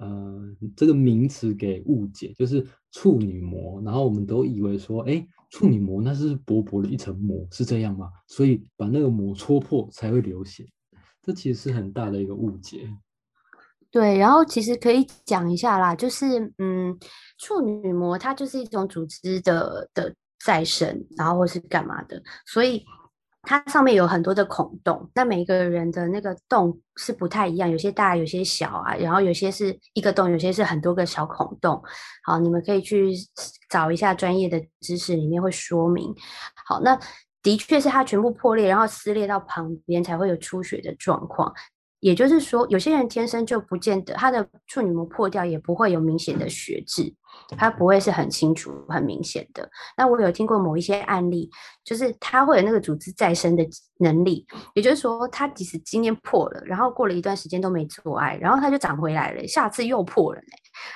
[0.00, 0.40] 呃
[0.76, 8.10] 这个名词给误解，就是处女膜，然后我们都以为说，哎，处女膜那是薄薄的一层膜，是这样吗？
[8.26, 10.66] 所以把那个膜戳破才会流血。
[11.28, 12.88] 这其实是很大的一个误解，
[13.90, 14.16] 对。
[14.16, 16.98] 然后其实可以讲一下啦，就是嗯，
[17.36, 22.82] 处女膜它就是一种组织的的再生，然后或是干嘛的，所以
[23.42, 25.10] 它上面有很多的孔洞。
[25.14, 28.94] 那每一个人的那个洞是不太一样，有些大，有些小啊。
[28.94, 31.78] 然后有些是一个洞，有些是很多个小孔洞。
[32.24, 33.12] 好，你们可以去
[33.68, 36.14] 找一下专业的知识，里面会说明。
[36.64, 36.98] 好，那。
[37.42, 41.52] 的确是它全部破裂，然后撕裂到旁边才会有出血的状况。
[42.00, 47.12] 也就是说，有些人天生就不见得他的处女膜破掉，也不会有明显的血渍，
[47.56, 49.68] 它不会是很清楚、很明显的。
[49.96, 51.48] 那我有听过某一些案例，
[51.84, 53.66] 就是他会有那个组织再生的
[53.98, 60.46] 能力，也就是说，他即使今天破了，然后过了一段时间都没做爱，然后他就长回来了，下次又破了呢。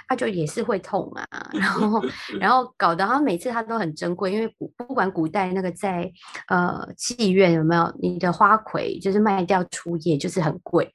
[0.06, 2.00] 他就也是会痛啊，然后
[2.38, 6.08] 然后搞得他每次他都很珍贵，因为古不管古代那个在
[6.46, 10.88] 呃妓院有没有你的花魁，就是卖掉初夜就是很贵。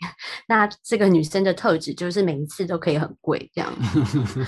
[0.47, 3.69] 那这个女生的特质就是每一次都可以很贵这样，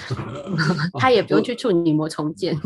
[0.93, 2.60] 她也不用去处女膜重建。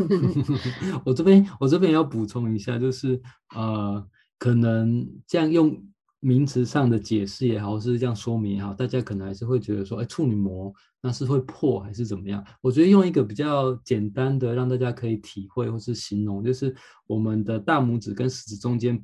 [1.04, 3.20] 我这边我这边要补充一下，就是
[3.54, 4.06] 呃，
[4.38, 5.84] 可能这样用。
[6.26, 12.42] 名词上的解释也好，是这样说明也好，大家可能还是会觉得说，哎，处女膜那是会破还是怎么样？
[12.62, 16.74] 我觉得用一个比较简单的，让大家可以体会或是形容，就是
[17.06, 18.98] 我们的大拇指跟食指中间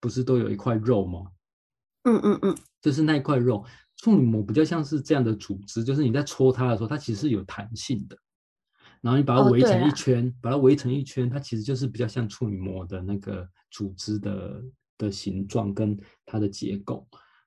[0.00, 1.20] 不是都有一块肉吗？
[2.02, 3.64] 嗯嗯嗯，就是那一块肉，
[3.98, 8.18] 处女膜比较像是这样的组织，就是你在戳它的时候，它其实是有弹性的，
[9.04, 14.60] 然后你把它围成一圈，把它围成一圈，它其实就是比较像处女膜的那个组织的。
[14.96, 17.04] 的形状跟它的结构，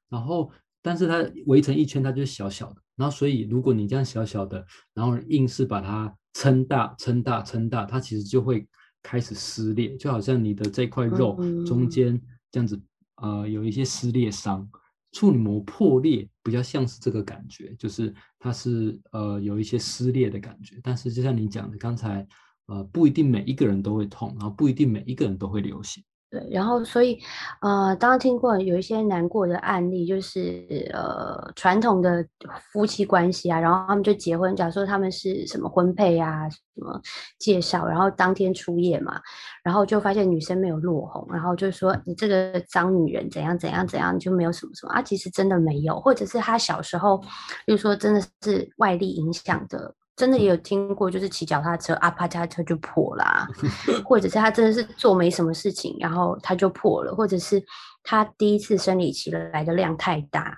[0.10, 2.82] 然后，但是它围成一圈，它就是小小的。
[2.98, 8.68] 然后，所以如果你这样小小的，然后硬是把它撑大、撑大、撑大，它其实就会
[9.02, 12.78] 开始撕裂，就好像你的这块肉中间这样子，
[13.22, 14.70] 呃，有一些撕裂伤。
[15.12, 20.80] 处女膜破裂比较像是这个感觉，就是它是呃有一些撕裂的感觉。
[20.84, 22.28] 但是就像你讲的，刚才
[22.68, 26.02] 呃不一定每一个人都会痛，然后不一定每一个人都会流血。
[26.30, 27.18] 对，然后所以，
[27.62, 32.26] 呃，当然听过有一些难过的案例，就是呃传统的
[32.74, 37.02] 夫妻关系啊，然后他们就结婚，假如说他们是什么婚配啊，什么
[37.40, 39.22] 介绍，然后当天出夜嘛，
[39.64, 47.24] 然后就发现女生没有落红，然后就说你这个脏女人怎样怎样怎样，就没有什么什么啊，其实真的没有，或者是他小时候，
[47.66, 49.96] 就说真的是外力影响的。
[50.18, 53.48] 真的也有听过，就是骑脚踏车啊，啪嚓车就破啦，
[54.04, 57.64] 或者是他真的是做没什么事情，然后他就破了，或者是
[58.04, 60.58] 他第一次生理期来的量太大，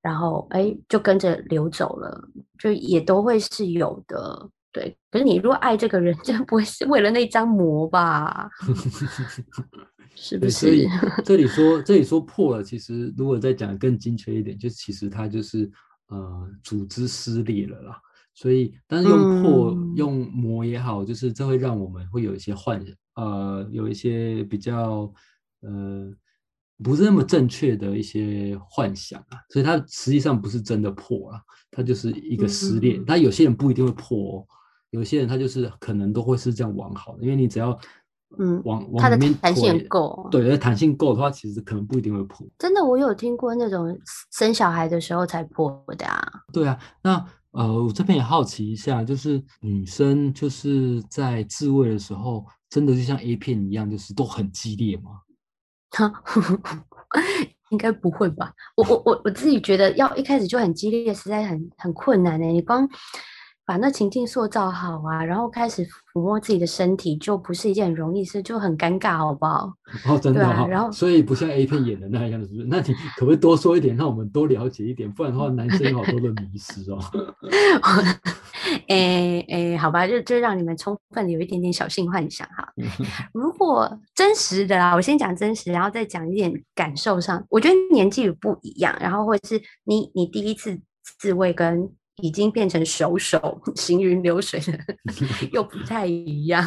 [0.00, 4.48] 然后哎就跟着流走了，就也都会是有的。
[4.72, 8.50] 对，可是你如果爱这个人，就不会是为了那张膜吧？
[10.16, 10.50] 是不是？
[10.50, 10.88] 所以
[11.24, 15.70] 这里说这里说破了，其实如果再讲更精确一点，就其实他就是
[16.08, 18.00] 呃组织撕裂了啦。
[18.34, 25.12] 所以，但是用破用磨也好，就是这会让我们会有一些幻呃，有一些比较
[25.60, 26.12] 呃
[26.82, 29.38] 不是那么正确的一些幻想啊。
[29.50, 33.00] 所以它实际上不是真的破啊，它就是一个撕裂。
[33.06, 34.46] 但有些人不一定会破，哦
[34.90, 37.78] 有些人他就是可能都会是这样完好的，因为你只要
[38.38, 42.44] 嗯往往里面弹性够，对，弹性够的话，其实可能不一定会破。
[42.58, 43.96] 真的，我有听过那种
[44.32, 46.20] 生小孩的时候才破的啊。
[46.52, 47.24] 对啊，那。
[47.54, 55.12] 呃，我这边也好奇一下，就是女生就是在自慰的时候，真的就像 A 片一样，就是都很激烈吗？
[55.90, 56.12] 哈，
[57.70, 58.52] 应该不会吧？
[58.76, 62.46] 我我我我自己觉得要一开始就很激烈，实在很很困难呢。
[62.46, 62.88] 你光。
[63.66, 69.72] 把那情境塑造好啊，然后开始抚摸自己的身体，就不是一件很容易事，就很尴尬，好不好？
[70.06, 70.66] 哦，真的哈。
[70.66, 72.66] 然后，所以不像 A 片演的那样，是不是？
[72.68, 75.10] 那你可不可以多说一点，让我们多了解一点？
[75.10, 76.98] 不然的话，男生有好多的迷失哦。
[78.88, 82.70] 哎哎，好吧，就就让你们充分有一点点小性幻想哈。
[83.32, 87.42] 如果真实的啦，我先讲真实，然后再讲一点感受上。
[87.48, 90.78] 我觉得年纪不一样，然后或者是你你第一次
[91.18, 91.90] 自慰跟。
[92.22, 94.78] 已经变成熟手行云流水了，
[95.52, 96.64] 又不太一样。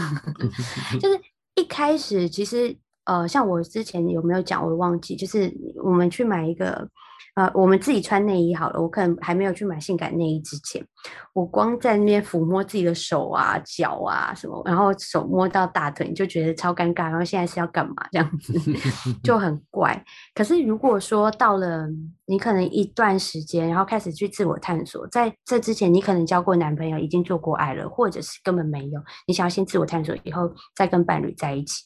[1.00, 1.20] 就是
[1.56, 5.16] 一开始，其实呃，像我之前有没有讲，我忘记。
[5.16, 5.52] 就是
[5.84, 6.90] 我们去买一个。
[7.36, 8.82] 呃，我们自己穿内衣好了。
[8.82, 10.86] 我可能还没有去买性感内衣之前，
[11.34, 17.04] 我光在那边抚摸自己的手啊、脚啊什么，然后手摸到大腿，就觉得超尴尬。
[17.04, 17.96] 然后现在是要干嘛？
[18.12, 18.54] 这样子
[19.24, 20.04] 就很怪。
[20.34, 21.88] 可是如果说到了
[22.26, 31.84] 你可能一段时间，然后开始去自我探索，在这之前你可能交过男朋友，已经做过爱了，或者是根本没有，你想要先自我探索，以后再跟伴侣在一起。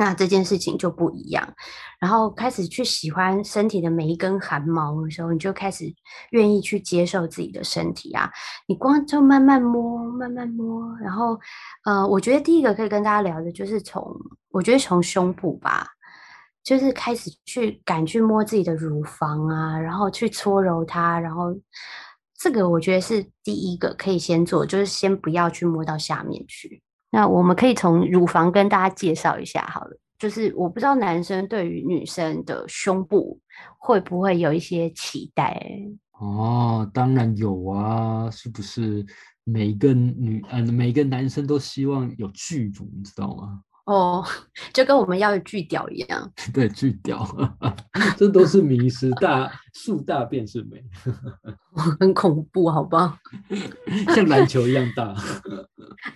[0.00, 1.52] 那这件事情就不一样，
[1.98, 5.92] 然后开始去喜欢身体的每一根汗毛的时候，你就开始
[6.30, 8.30] 愿意去接受自己的身体啊。
[8.68, 11.36] 你光就慢慢摸，慢慢摸，然后，
[11.84, 14.08] 呃，我觉得第一个可以跟大家聊的就是从，
[14.50, 15.84] 我觉得从胸部吧，
[16.62, 21.52] 就是开始去敢去摸自己的乳房啊，然后去搓揉它，然后
[22.38, 26.80] 这个我觉得是第一个可以先做，就是先不要去摸到下面去。
[27.10, 33.40] 那我们可以从乳房跟大家介绍一下好了，就是我不知道男生对于女生的胸部
[33.78, 35.60] 会不会有一些期待？
[36.20, 39.06] 哦，当然有啊，是不是
[39.44, 43.60] 每个女嗯每个男生都希望有巨乳，你知道吗？
[43.88, 44.22] 哦，
[44.74, 47.26] 就跟我们要巨屌一样， 对，巨屌，
[48.18, 50.84] 这都是迷失，大树大便是美，
[51.98, 53.16] 很恐怖，好不好？
[54.14, 55.14] 像篮球一样大。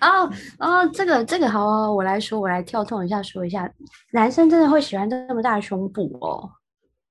[0.01, 3.67] 哦哦，这个这个好，我来说，我来跳痛一下，说一下，
[4.11, 6.51] 男生真的会喜欢这么大的胸部哦。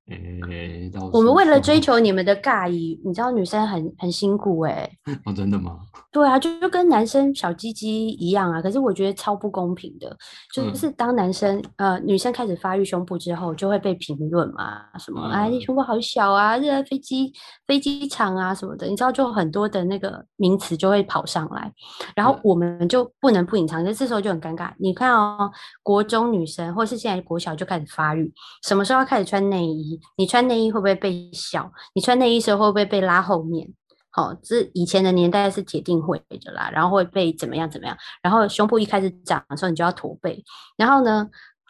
[0.08, 4.90] 诶，我们为了追求你们的尬意，你知道女生很很辛苦哎。
[5.24, 5.78] 哦，真的吗？
[6.10, 8.60] 对啊，就就跟男生小鸡鸡一样啊。
[8.60, 10.14] 可是我觉得超不公平的，
[10.52, 17.32] 就是当男生呃女生开始发育胸部之后，就会被评论嘛，什么哎你胸部好小啊，热在飞机
[17.66, 21.72] 飞机场啊什么的，你知道就很多的那个名词就会跑上来，
[22.16, 24.72] 然后我们就不能不隐藏，就这时候就很尴尬。
[24.78, 25.50] 你看哦，
[25.82, 28.30] 国中女生或是现在国小就开始发育，
[28.64, 29.91] 什么时候要开始穿内衣？
[30.16, 31.72] 你穿内衣会不会被笑？
[31.94, 33.68] 你穿内衣时候会不会被拉后面？
[34.10, 36.70] 好，这以前的年代是铁定会的啦。
[36.70, 37.96] 然后会被怎么样怎么样？
[38.22, 40.44] 然后胸部一开始长的时候，你就要驼背。
[40.76, 41.26] 然后呢，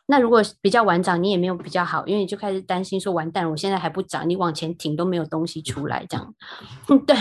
[0.07, 6.35] 那如果比较晚长，你也没有比较好，因为你就开始担心说完蛋，我现在还不长，你往前挺都没有东西出来，这样。
[7.07, 7.17] 对。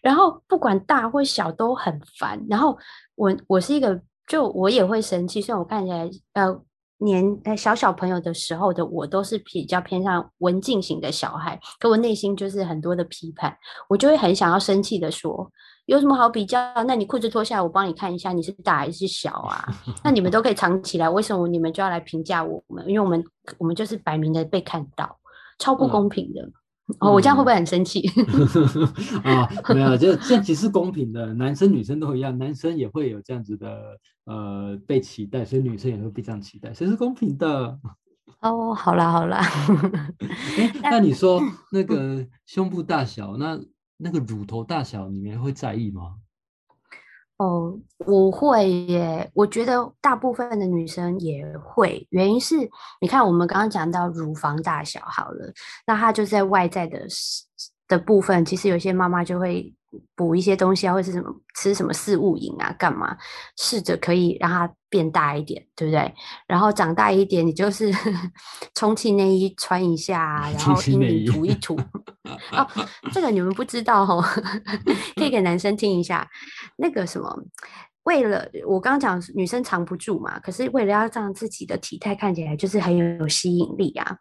[0.00, 2.40] 然后不管大或小都很烦。
[2.48, 2.78] 然后
[3.16, 6.60] 我我是一个，就我也会生气，虽然我看起来呃。
[6.98, 13.56] 年呃小小朋友的时候的我都是比较偏向文静型的小孩，可我内心就是很多的批判，
[13.88, 15.50] 我就会很想要生气的说，
[15.86, 16.72] 有什么好比较？
[16.86, 19.66] 那你裤子脱下来，我帮你看一下，你是大还是小啊？
[20.02, 22.86] 那你们都可以藏起来，为什么你们就要来评价我们？
[22.88, 23.22] 因为我们
[23.58, 25.18] 我们就是摆明的被看到，
[25.58, 26.48] 超不公平的。
[27.00, 28.06] 哦，我这样会不会很生气？
[29.24, 37.78] 啊，没有，就这样其实公平的，男生女生都一样，男生也会有这样子的呃被期待，所以女生也会被这样期待，所以是公平的。
[38.40, 39.42] 哦，好啦好啦。
[40.82, 41.40] 那你说
[41.72, 43.58] 那个胸部大小，那
[43.96, 46.16] 那个乳头大小，你们会在意吗？
[47.38, 49.30] 哦，我会耶。
[49.34, 52.56] 我觉得大部分的女生也会，原因是
[53.00, 55.52] 你看，我们刚刚讲到乳房大小好了，
[55.86, 57.06] 那它就在外在的
[57.88, 59.74] 的部分，其实有些妈妈就会。
[60.16, 63.16] 补一些东西啊，或者是什么吃什么四物饮啊，干嘛？
[63.56, 66.14] 试着可以让它变大一点，对不对？
[66.46, 67.92] 然后长大一点，你就是
[68.76, 71.76] 充气内衣穿一下， 然后阴影涂一涂。
[72.52, 72.64] 哦，
[73.12, 74.22] 这个你们不知道哦，
[75.16, 76.28] 可以给男生听一下。
[76.76, 77.28] 那个什么，
[78.04, 84.16] 为了我刚刚讲女生藏不住嘛，可是为了要让自己的体态看起来就是很有吸引力啊。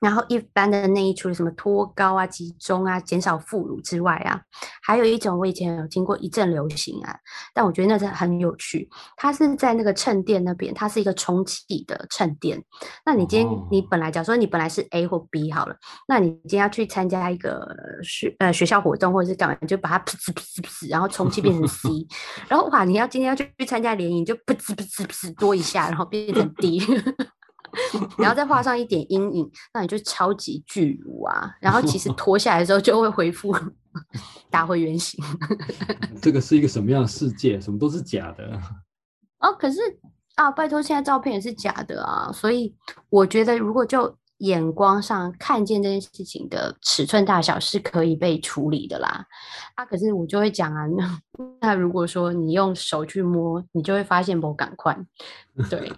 [0.00, 4.40] 然后一般的内衣除了什么托高啊、集中啊、减少副乳之外啊，
[4.82, 7.14] 还有一种我以前有听过一阵流行啊，
[7.54, 8.88] 但我觉得那是很有趣。
[9.16, 12.62] 它是在那个衬垫那边，它是一个充气的衬垫。
[13.04, 15.76] 那你今天你本来假如说你本来是 A 或 B 好了，
[16.08, 17.68] 那你今天要去参加一个
[18.02, 21.88] 学呃学校活动或者是干嘛，你就把它 噗呲噗呲噗呲，然后充气变成 C。
[22.48, 26.80] 然后哇，你要今天要去参加联谊，就噗呲噗呲噗呲多一下，然后变成 D。
[28.18, 31.50] 然后再画上一点阴影，那你就超级巨乳啊！
[31.60, 33.54] 然后其实脱下来的时候就会恢复
[34.50, 35.22] 打回原形。
[36.20, 37.60] 这个是一个什么样的世界？
[37.60, 38.60] 什么都是假的
[39.40, 39.52] 哦。
[39.58, 39.78] 可是
[40.36, 42.30] 啊，拜托，现在照片也是假的啊！
[42.32, 42.74] 所以
[43.08, 49.26] 我觉得，如果就眼光上看见这件事情的尺寸大小是可以被处理的啦。
[49.74, 51.20] 啊，可是我就会讲啊，那
[51.60, 54.96] 那如果说你用手去摸，你就会发现不赶快。
[55.68, 55.92] 对，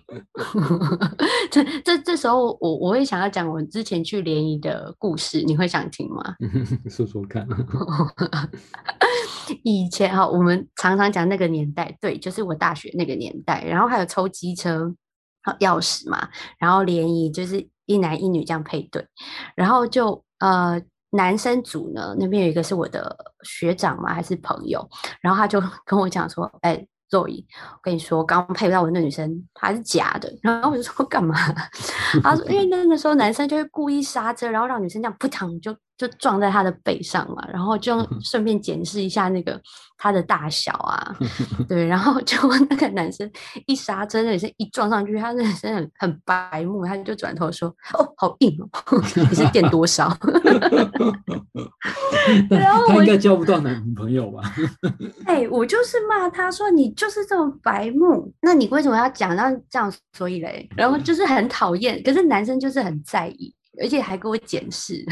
[1.50, 6.34] 这这这时候我我会想要讲我之前去联谊的故事，你会想听吗？
[6.90, 7.46] 说说看。
[9.62, 14.92] 以前哈，我们常常讲那个年代，对，就是我大学那个年代，然后还有抽机车
[15.60, 16.28] 钥匙嘛，
[16.58, 17.68] 然后联谊就是。
[17.92, 19.06] 一男一女这样配对，
[19.54, 20.80] 然后就呃
[21.10, 24.88] 男生组呢那边有一个是我的学长嘛还是朋友，
[25.20, 26.86] 然后他就 跟我讲说，哎。
[27.12, 30.34] 座椅，我跟你说，刚配不到我那女生，她是假的。
[30.40, 31.36] 然后我就说干嘛？
[32.22, 39.60] 他说因为那个时候男生就会故意刹车，然后让女生这样扑腾就就撞在他的背上嘛，然后就顺便检视一下那个
[39.96, 41.16] 他的大小啊，
[41.68, 42.36] 对，然后就
[42.70, 43.28] 那个男生
[43.66, 47.68] 一刹车，那女生一撞上去，他那女生很很白目，他就转头说
[47.98, 48.68] ：“哦，好硬哦，
[49.30, 50.16] 你是垫多少？”
[52.48, 54.40] 然后他应该交不到男朋友吧？
[55.26, 56.92] 哎，我就是骂他说你。
[56.92, 59.92] 就是这么白目，那你为什么要讲到这样？
[60.12, 65.04] 所以嘞，然后就是很讨厌，可是男生就是很在意，而且还给我检视，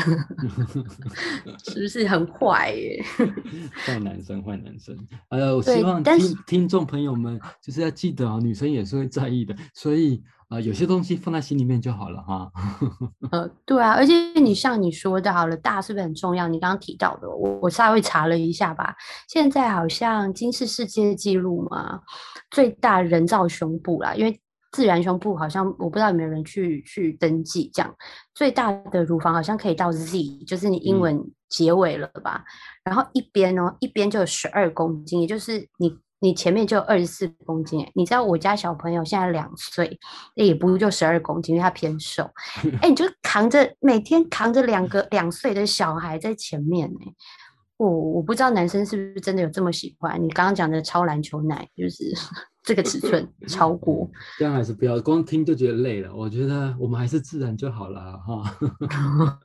[1.65, 3.03] 是不是很坏耶？
[3.87, 4.97] 坏男生，坏男生。
[5.29, 10.23] 呃，我希望听听众朋友们就是要记得啊，女生也是会在意的，所以。
[10.51, 12.51] 啊，有些东西放在心里面就好了哈。
[13.31, 16.49] 呃，对啊，而且你像你说的，好了，大是不是很重要？
[16.49, 18.97] 你刚刚提到的，我我稍微查了一下吧，
[19.29, 22.01] 现在好像金氏世界纪录嘛，
[22.51, 24.41] 最大人造胸部啦，因为
[24.73, 27.95] 自然胸部好像我不知道有没有人去去登记，这样
[28.35, 32.45] 最大的乳房好像可以到 Z，就是你英文结尾了吧？
[32.85, 35.99] 然后一边哦，一边就有十二公斤，也就是你。
[36.23, 39.99] 你前面就有二十四公斤，你知道我家小朋友现在两岁，
[40.35, 42.31] 也不就十二公斤，因为他偏瘦。
[42.83, 46.99] 哎，你就扛着每天扛着两个两岁的小孩在前面呢。
[47.87, 50.23] 我我不知道男生是不是真的有这么喜欢。
[50.23, 52.13] 你刚刚讲的超篮球奶，就是
[52.63, 54.07] 这个尺寸 超过。
[54.39, 56.15] 这样还是不要，光听就觉得累了。
[56.15, 58.55] 我觉得我们还是自然就好了哈。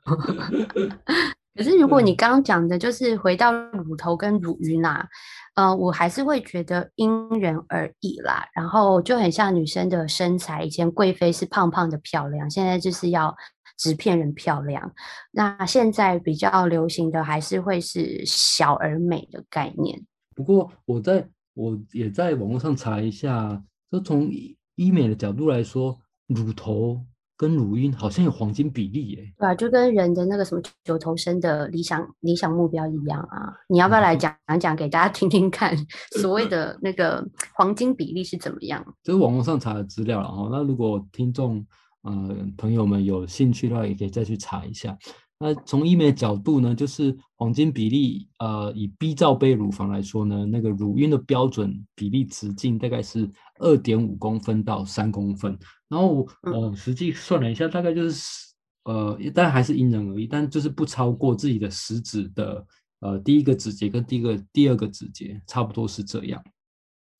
[1.56, 5.08] 可是如果你刚刚讲的就是回到乳头跟乳晕啊。
[5.54, 8.46] 嗯，我还是会觉得因人而异啦。
[8.54, 13.34] 然后就很像女生的身材，以前贵妃是胖胖的漂亮，现在就是要
[13.76, 14.92] 纸片人漂亮。
[15.30, 20.02] 那现在比较流行的还是会是小而美的概念。
[20.34, 24.30] 不过我在我也在网络上查一下，就从
[24.74, 27.04] 医美的角度来说，乳头。
[27.38, 33.52] 跟乳晕好像有黄金比例耶，对啊，就跟人的那个什么九头身的理想理想目标一样啊。
[33.68, 35.76] 你要不要来讲讲给大家听听看，
[36.18, 37.22] 所谓的那个
[37.52, 38.82] 黄金比例是怎么样？
[39.02, 40.48] 就是网络上查的资料了哈。
[40.50, 41.62] 那如果听众
[42.06, 44.96] 呃朋友们有兴趣的话，也可以再去查一下。
[45.38, 55.58] 那从医美的角度呢，就是黄金比例，呃，以 B 罩杯乳房来说呢，那个乳晕的标准比例直径大概是二点五公分到三公分。
[55.90, 58.54] 然后呃，实际算了一下，大概就是
[58.84, 62.66] 呃，但还是因人而异，但就是不超过自己的食指的
[63.00, 66.42] 呃第一个指节跟第一个第二个指节，差不多是这样。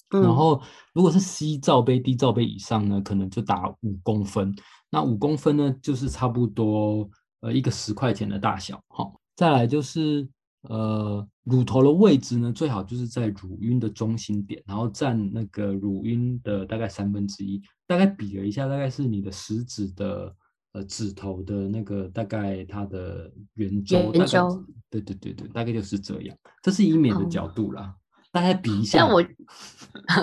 [0.09, 0.63] 然后
[0.95, 4.55] 如果是 C 罩杯、D 罩杯以上呢，可能就打五公分。
[4.91, 7.09] 那五公分呢，就是差不多
[7.41, 8.83] 呃一个十块钱的大小。
[8.89, 10.29] 哈，再来就是
[10.63, 17.61] 呃乳头的位置呢，最好就是在乳晕的中心点，然后占那个乳晕的大概三分之一。
[17.87, 20.35] 大概比了一下，大概是你的食指的
[20.73, 24.13] 呃指头的那个大概它的圆周。
[24.13, 24.65] 圆周。
[24.89, 26.37] 对对对对，大概就是这样。
[26.63, 27.95] 这是医美的角度啦。
[28.37, 28.99] 大家比一下。
[28.99, 29.25] 那我，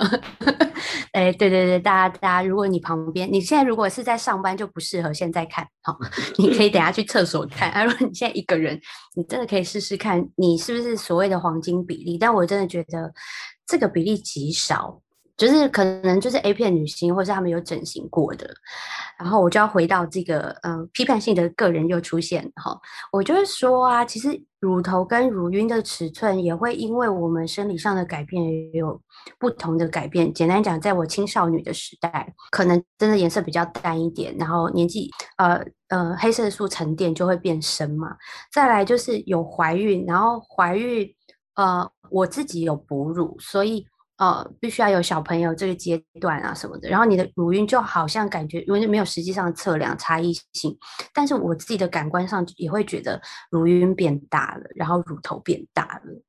[1.13, 5.97] 哎，对对对，大家大家，如果你旁边，你现在如果是在上班，就不适合现在看，好，
[6.37, 7.71] 你可以等下去厕所看。
[7.71, 8.79] 啊， 如果你现在一个人，
[9.15, 12.19] 你真的可以试试看，你是不是所谓的黄金比例？
[12.19, 13.11] 但我真的觉得
[13.65, 15.01] 这个比例极少。
[15.35, 18.47] 就是可能就是 A 片女星，或是他们有整形过的，
[19.19, 22.79] 然后我就要回到这个嗯批判性的个人又出现哈，
[23.11, 29.01] 我就是说啊，其实乳头跟乳晕的尺寸也会因为我们生理上的改变有
[29.39, 30.31] 不同的改变。
[30.31, 35.59] 简单讲，在我青少女的时代，可能真的颜色比较淡一点，然后年纪呃
[35.89, 38.15] 呃黑色素沉淀就会变深嘛。
[38.51, 41.09] 再来就是有怀孕，然后怀孕
[41.55, 43.87] 呃我自己有哺乳，所以。
[44.17, 50.77] 呃，必须要有小朋友这个阶段啊什么的，然后你的乳晕就好像感觉，因为没有实际上测量差异性，
[51.13, 56.21] 但是我自己的感官上也会觉得乳晕变大了，然后乳头变大了，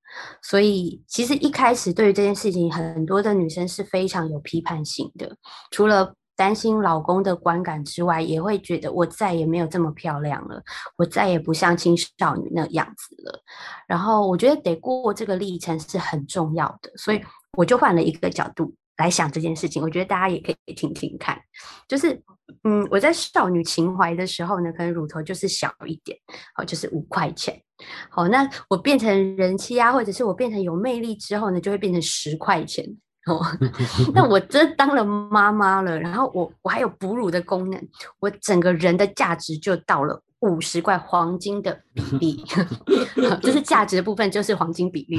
[0.42, 5.36] 所以其实一开始对于这件事情，很多的女生是非常有批判性的，
[5.70, 10.60] 除了担心老公的观感之外，也会觉得我再也没有这么漂亮了，
[10.96, 13.42] 我再也不像青少女那样子了，
[13.86, 17.20] 然后我觉得得过这个历程是很重要的，所以。
[17.56, 21.40] 我就换了一个角度来想这件事情，我觉得大家也可以听听看。
[21.88, 22.20] 就是，
[22.62, 26.16] 嗯，我在少女情怀的时候呢，可能乳头就是小一点，
[26.54, 27.60] 好，就是五块钱。
[28.08, 32.84] 好，那我变成人妻啊，或者是我变成有魅力之后呢，就会变成十块钱。
[33.26, 33.40] 哦，
[34.14, 37.88] 那我真当了妈妈了，然后我我还有哺乳的功能，
[38.20, 42.44] 我整个人的价值就到了五十块黄金的比例
[43.40, 45.18] 就是价值的部分就是黄金比例。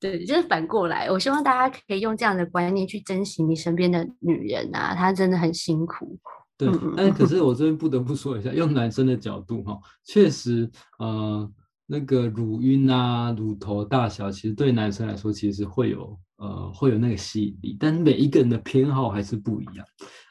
[0.00, 1.10] 对，就是反过来。
[1.10, 6.18] 我希望大家可以用这样的观念去珍惜你身边的女人啊，她真的很辛苦。
[6.56, 11.50] 对，但可是我这边不得不说一下，用男生的角度哈，确实，呃，
[11.86, 19.86] 那个乳晕啊、乳头大小，其实对男生来说，其实会有呃会有那个吸引力，但每一个人的偏好还是不一样。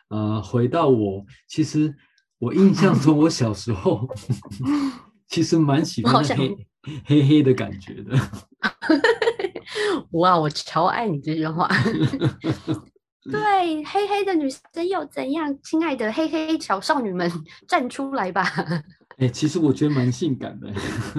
[0.10, 1.94] 呃，回到我，其实
[2.40, 4.08] 我印象中，我小时候
[5.30, 6.58] 其实蛮喜欢黑
[7.06, 8.18] 黑黑的感觉的。
[10.12, 11.68] 哇，我超爱你这句话。
[13.30, 15.56] 对，黑黑的女生又怎样？
[15.62, 17.30] 亲爱的黑黑小少女们，
[17.68, 18.44] 站出来吧！
[19.18, 20.68] 哎，其实我觉得蛮性感的。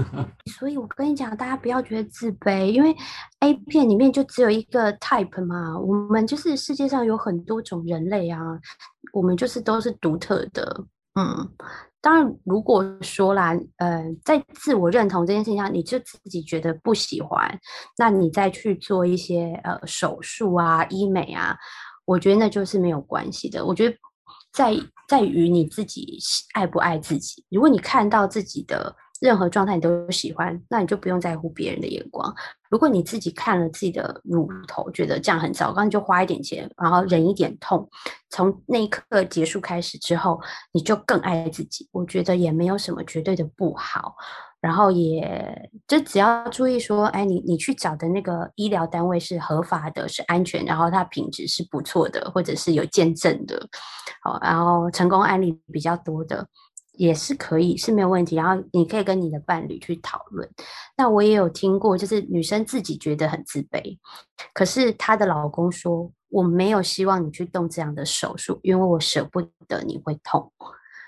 [0.58, 2.96] 所以我跟你讲，大家不要觉得自卑，因为
[3.40, 5.78] A 片里面就只有一个 type 嘛。
[5.78, 8.40] 我们就是世界上有很多种人类啊，
[9.12, 10.84] 我们就是都是独特的。
[11.14, 11.48] 嗯。
[12.00, 17.58] 当然，如果说啦，呃，在自我认同这件事情上，你就自己觉得不喜欢，
[17.98, 21.56] 那你再去做一些呃手术啊、医美啊，
[22.04, 23.64] 我觉得那就是没有关系的。
[23.64, 23.96] 我觉得
[24.52, 24.74] 在
[25.08, 26.18] 在于你自己
[26.54, 27.44] 爱不爱自己。
[27.50, 28.94] 如果你看到自己的。
[29.20, 32.34] 任何状态你都喜欢，那你就不用在乎别人的眼光。
[32.70, 37.88] 如果你自己看了自己的乳头，觉得这样很糟糕，你就花一点钱，然后忍一点痛。
[38.30, 40.40] 从那一刻结束开始之后，
[40.72, 41.88] 你就更爱自己。
[41.92, 44.14] 我觉得也没有什么绝对的不好。
[44.60, 53.58] 然后也就只要注意说，哎，你你去找的那个医疗单位是合法的，是安全，然后它品质是不错的，或者是有见证的，
[54.22, 56.46] 好，然后成功案例比较多的。
[57.00, 60.46] 也是可以是没有问题，然后你可以跟你的伴侣去讨论。
[60.98, 63.96] 那我也有听过，就是女生自己觉得很自卑，
[64.52, 70.52] 可是她的老公说我没有希望你去动这样的手术，因为我舍不得你会痛。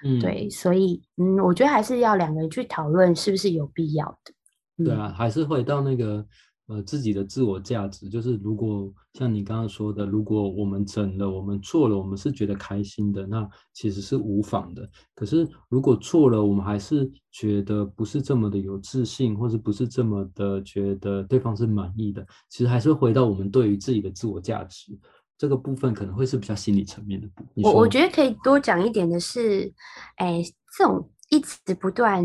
[0.03, 4.85] 嗯，对，所以嗯，我觉得还是要两个人去讨论是不是有必要的。
[4.85, 6.27] 对啊，还是回到那个。
[6.69, 14.89] 呃，自己的自我价值就是，如果像你刚刚说的，如果我们整了，我们做了，我们是觉得开心的，那其实是无妨的。
[15.15, 24.97] 可是如果错了，我们还是觉得不是这么的有自信，或者不是这么的觉得对方是满意的，其实还是回到我们对于自己的自我价值
[25.37, 27.65] 这个部分，可能会是比较心理层面的部分。
[27.65, 29.71] 我我觉得可以多讲一点的是，
[30.17, 30.43] 哎，
[30.77, 32.25] 这种一直不断、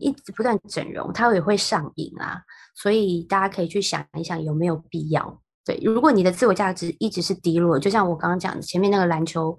[0.00, 2.40] 一直不断整容，它也会上瘾啊。
[2.74, 5.40] 所以大家可以去想一想，有没有必要？
[5.64, 9.56] 对，如果你的自我价值一直是低落，就像我刚刚讲的，前面那个篮球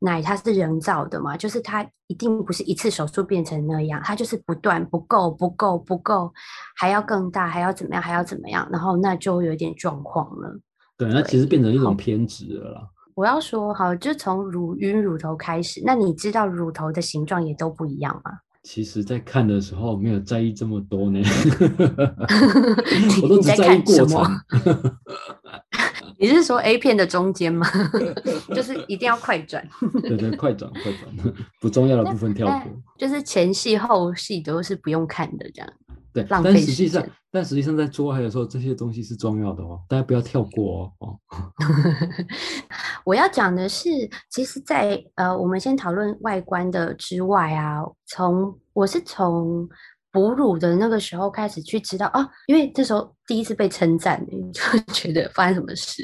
[0.00, 6.32] 奶它是人造的嘛，就是它一定不是一次手术变成那样，它就是不断不够、不够、不够，
[6.76, 10.60] 还要更大，还要怎么样，还要怎么样，然后那就有点状况了。
[10.96, 12.88] 对，那其实变成一种偏执了啦。
[13.14, 18.32] 我要说好，就从乳晕、乳头开始，那你知道乳头的形状也都不一样吗？
[18.62, 21.20] 其实，在看的时候没有在意这么多呢，
[23.22, 24.24] 我都只在意过程。
[26.16, 27.66] 你是说 A 片的中间吗？
[28.54, 29.68] 就是一定要快转。
[30.02, 32.72] 对对，快转快转，不重要的部分跳过。
[32.96, 35.72] 就是前戏后戏都是不用看的，这样。
[36.12, 41.18] 对，但实际上，但实际上在做爱的时候，这些东西是重要的哦，大家不要跳过哦。
[43.04, 43.88] 我要讲的是，
[44.30, 49.68] 其实，在呃，我们先讨论外观的之外啊，从我是从。
[50.12, 56.02] 哺乳的那个时候开始去知道啊，因为这时候第一次被称赞，就觉得发生什么事。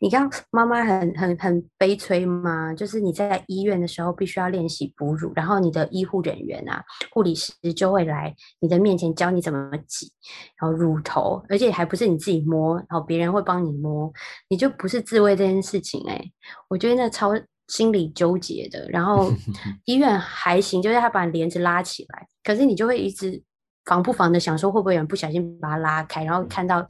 [0.00, 2.72] 你刚妈妈很很很悲催吗？
[2.72, 6.80] 就是你在医院的时候必须要练习哺乳，然后你的医护人员啊、
[7.10, 10.12] 护理师就会来你的面前教你怎么挤，
[10.60, 14.12] 然后乳头，而且还不是你自己摸，然后别人会帮你摸，
[14.48, 16.22] 你就不是自慰这件事情哎，
[16.68, 17.32] 我觉得那超
[17.68, 18.88] 心理纠结的。
[18.90, 19.32] 然后
[19.86, 23.42] 医院还行，就是他把帘子拉起来，可是你就会一直。
[23.84, 26.86] 防不防的想说会不会有人不小心把它拉开，然后看到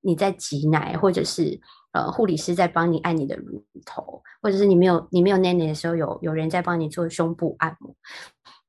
[0.00, 1.56] 你在挤奶，或者是
[1.92, 7.94] 呃护理师在帮你按你的乳头，或者是你没有你没有奶奶的时候有有人在帮你做胸部按摩，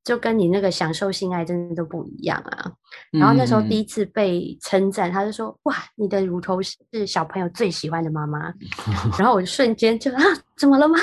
[0.04, 2.72] 就跟你那个享受性爱真的都不一样啊。
[3.12, 8.54] 然后那时候第一次被称赞，他就说哇，你的乳头是小朋友最喜欢的妈妈。
[9.18, 10.22] 然后我瞬间就啊，
[10.56, 11.00] 怎么了吗？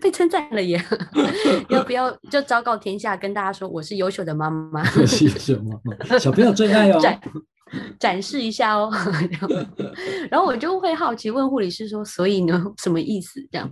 [0.00, 0.82] 被称赞了耶！
[1.70, 4.82] 要不要就昭告天下，跟大家说我是优秀的妈妈？
[4.94, 7.20] 优秀妈妈，小朋友最爱哦， 展
[7.98, 8.90] 展示一下哦。
[10.30, 13.70] 然后我就会好奇问护理师说：“所以呢，什么意思？”这样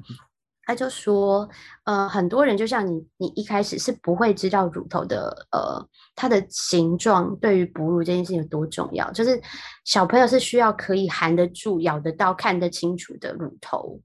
[0.65, 1.49] 他就说
[1.85, 9.41] ：“呃，很多人就像你，你一开始是不会知道乳头的呃它的形状对于哺乳这件事情有多重要，就是
[9.85, 14.01] 小朋友是需要可以含得住、咬得到、看得清楚的乳头。”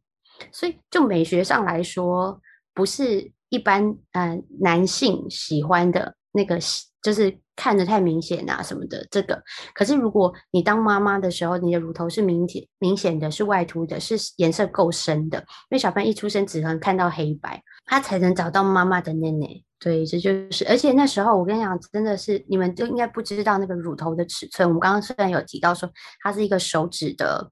[0.52, 2.40] 所以，就美学上来说，
[2.74, 6.58] 不是一般嗯男性喜欢的那个，
[7.02, 9.06] 就是看着太明显啊什么的。
[9.12, 9.42] 这个，
[9.74, 19.48] 可是如果你当妈妈的时候，你的乳头是明显明显的是外凸的，是颜色够深的，因为小朋友一出生只能看到黑白，他才能找到妈妈的奶奶。
[19.80, 24.68] 对，这就是，而且那时候我跟你讲，真的是你们就应该不知道那个乳头的尺寸。
[24.68, 25.90] 我们刚刚虽然有提到说，
[26.22, 27.52] 它是一个手指的。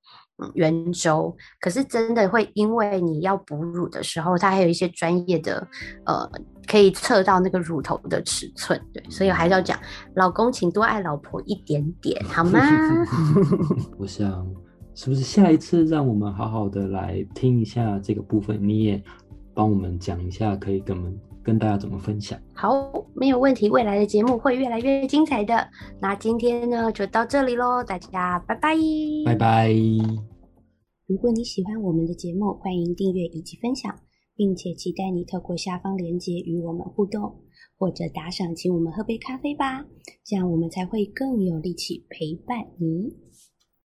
[0.53, 5.67] 圆周，可是真的会因为你要哺乳的时候，它还有一些专业的，
[6.05, 6.29] 呃，
[6.67, 9.79] 可以测到那个乳头的尺寸，对，所以还是要讲，
[10.15, 12.59] 老公请多爱老婆一点点，好吗？
[13.97, 14.47] 我想，
[14.95, 19.01] 是不是下一次让我们好好的来听一下这个部分，你也
[19.53, 22.37] 帮我们讲一下，可以跟我们跟大家怎么分享？
[22.53, 25.67] 好，没有问题，未来的节目会越来越精彩的。
[25.99, 28.75] 那今天呢，就到这里喽，大家拜拜，
[29.25, 30.28] 拜拜。
[31.09, 33.99] 如果你喜欢我们的节目，欢迎订阅以及分享，
[34.35, 37.33] 并且期待你透过下方链接与我们互动，
[37.79, 39.83] 或者打赏请我们喝杯咖啡吧，
[40.23, 43.11] 这样我们才会更有力气陪伴你。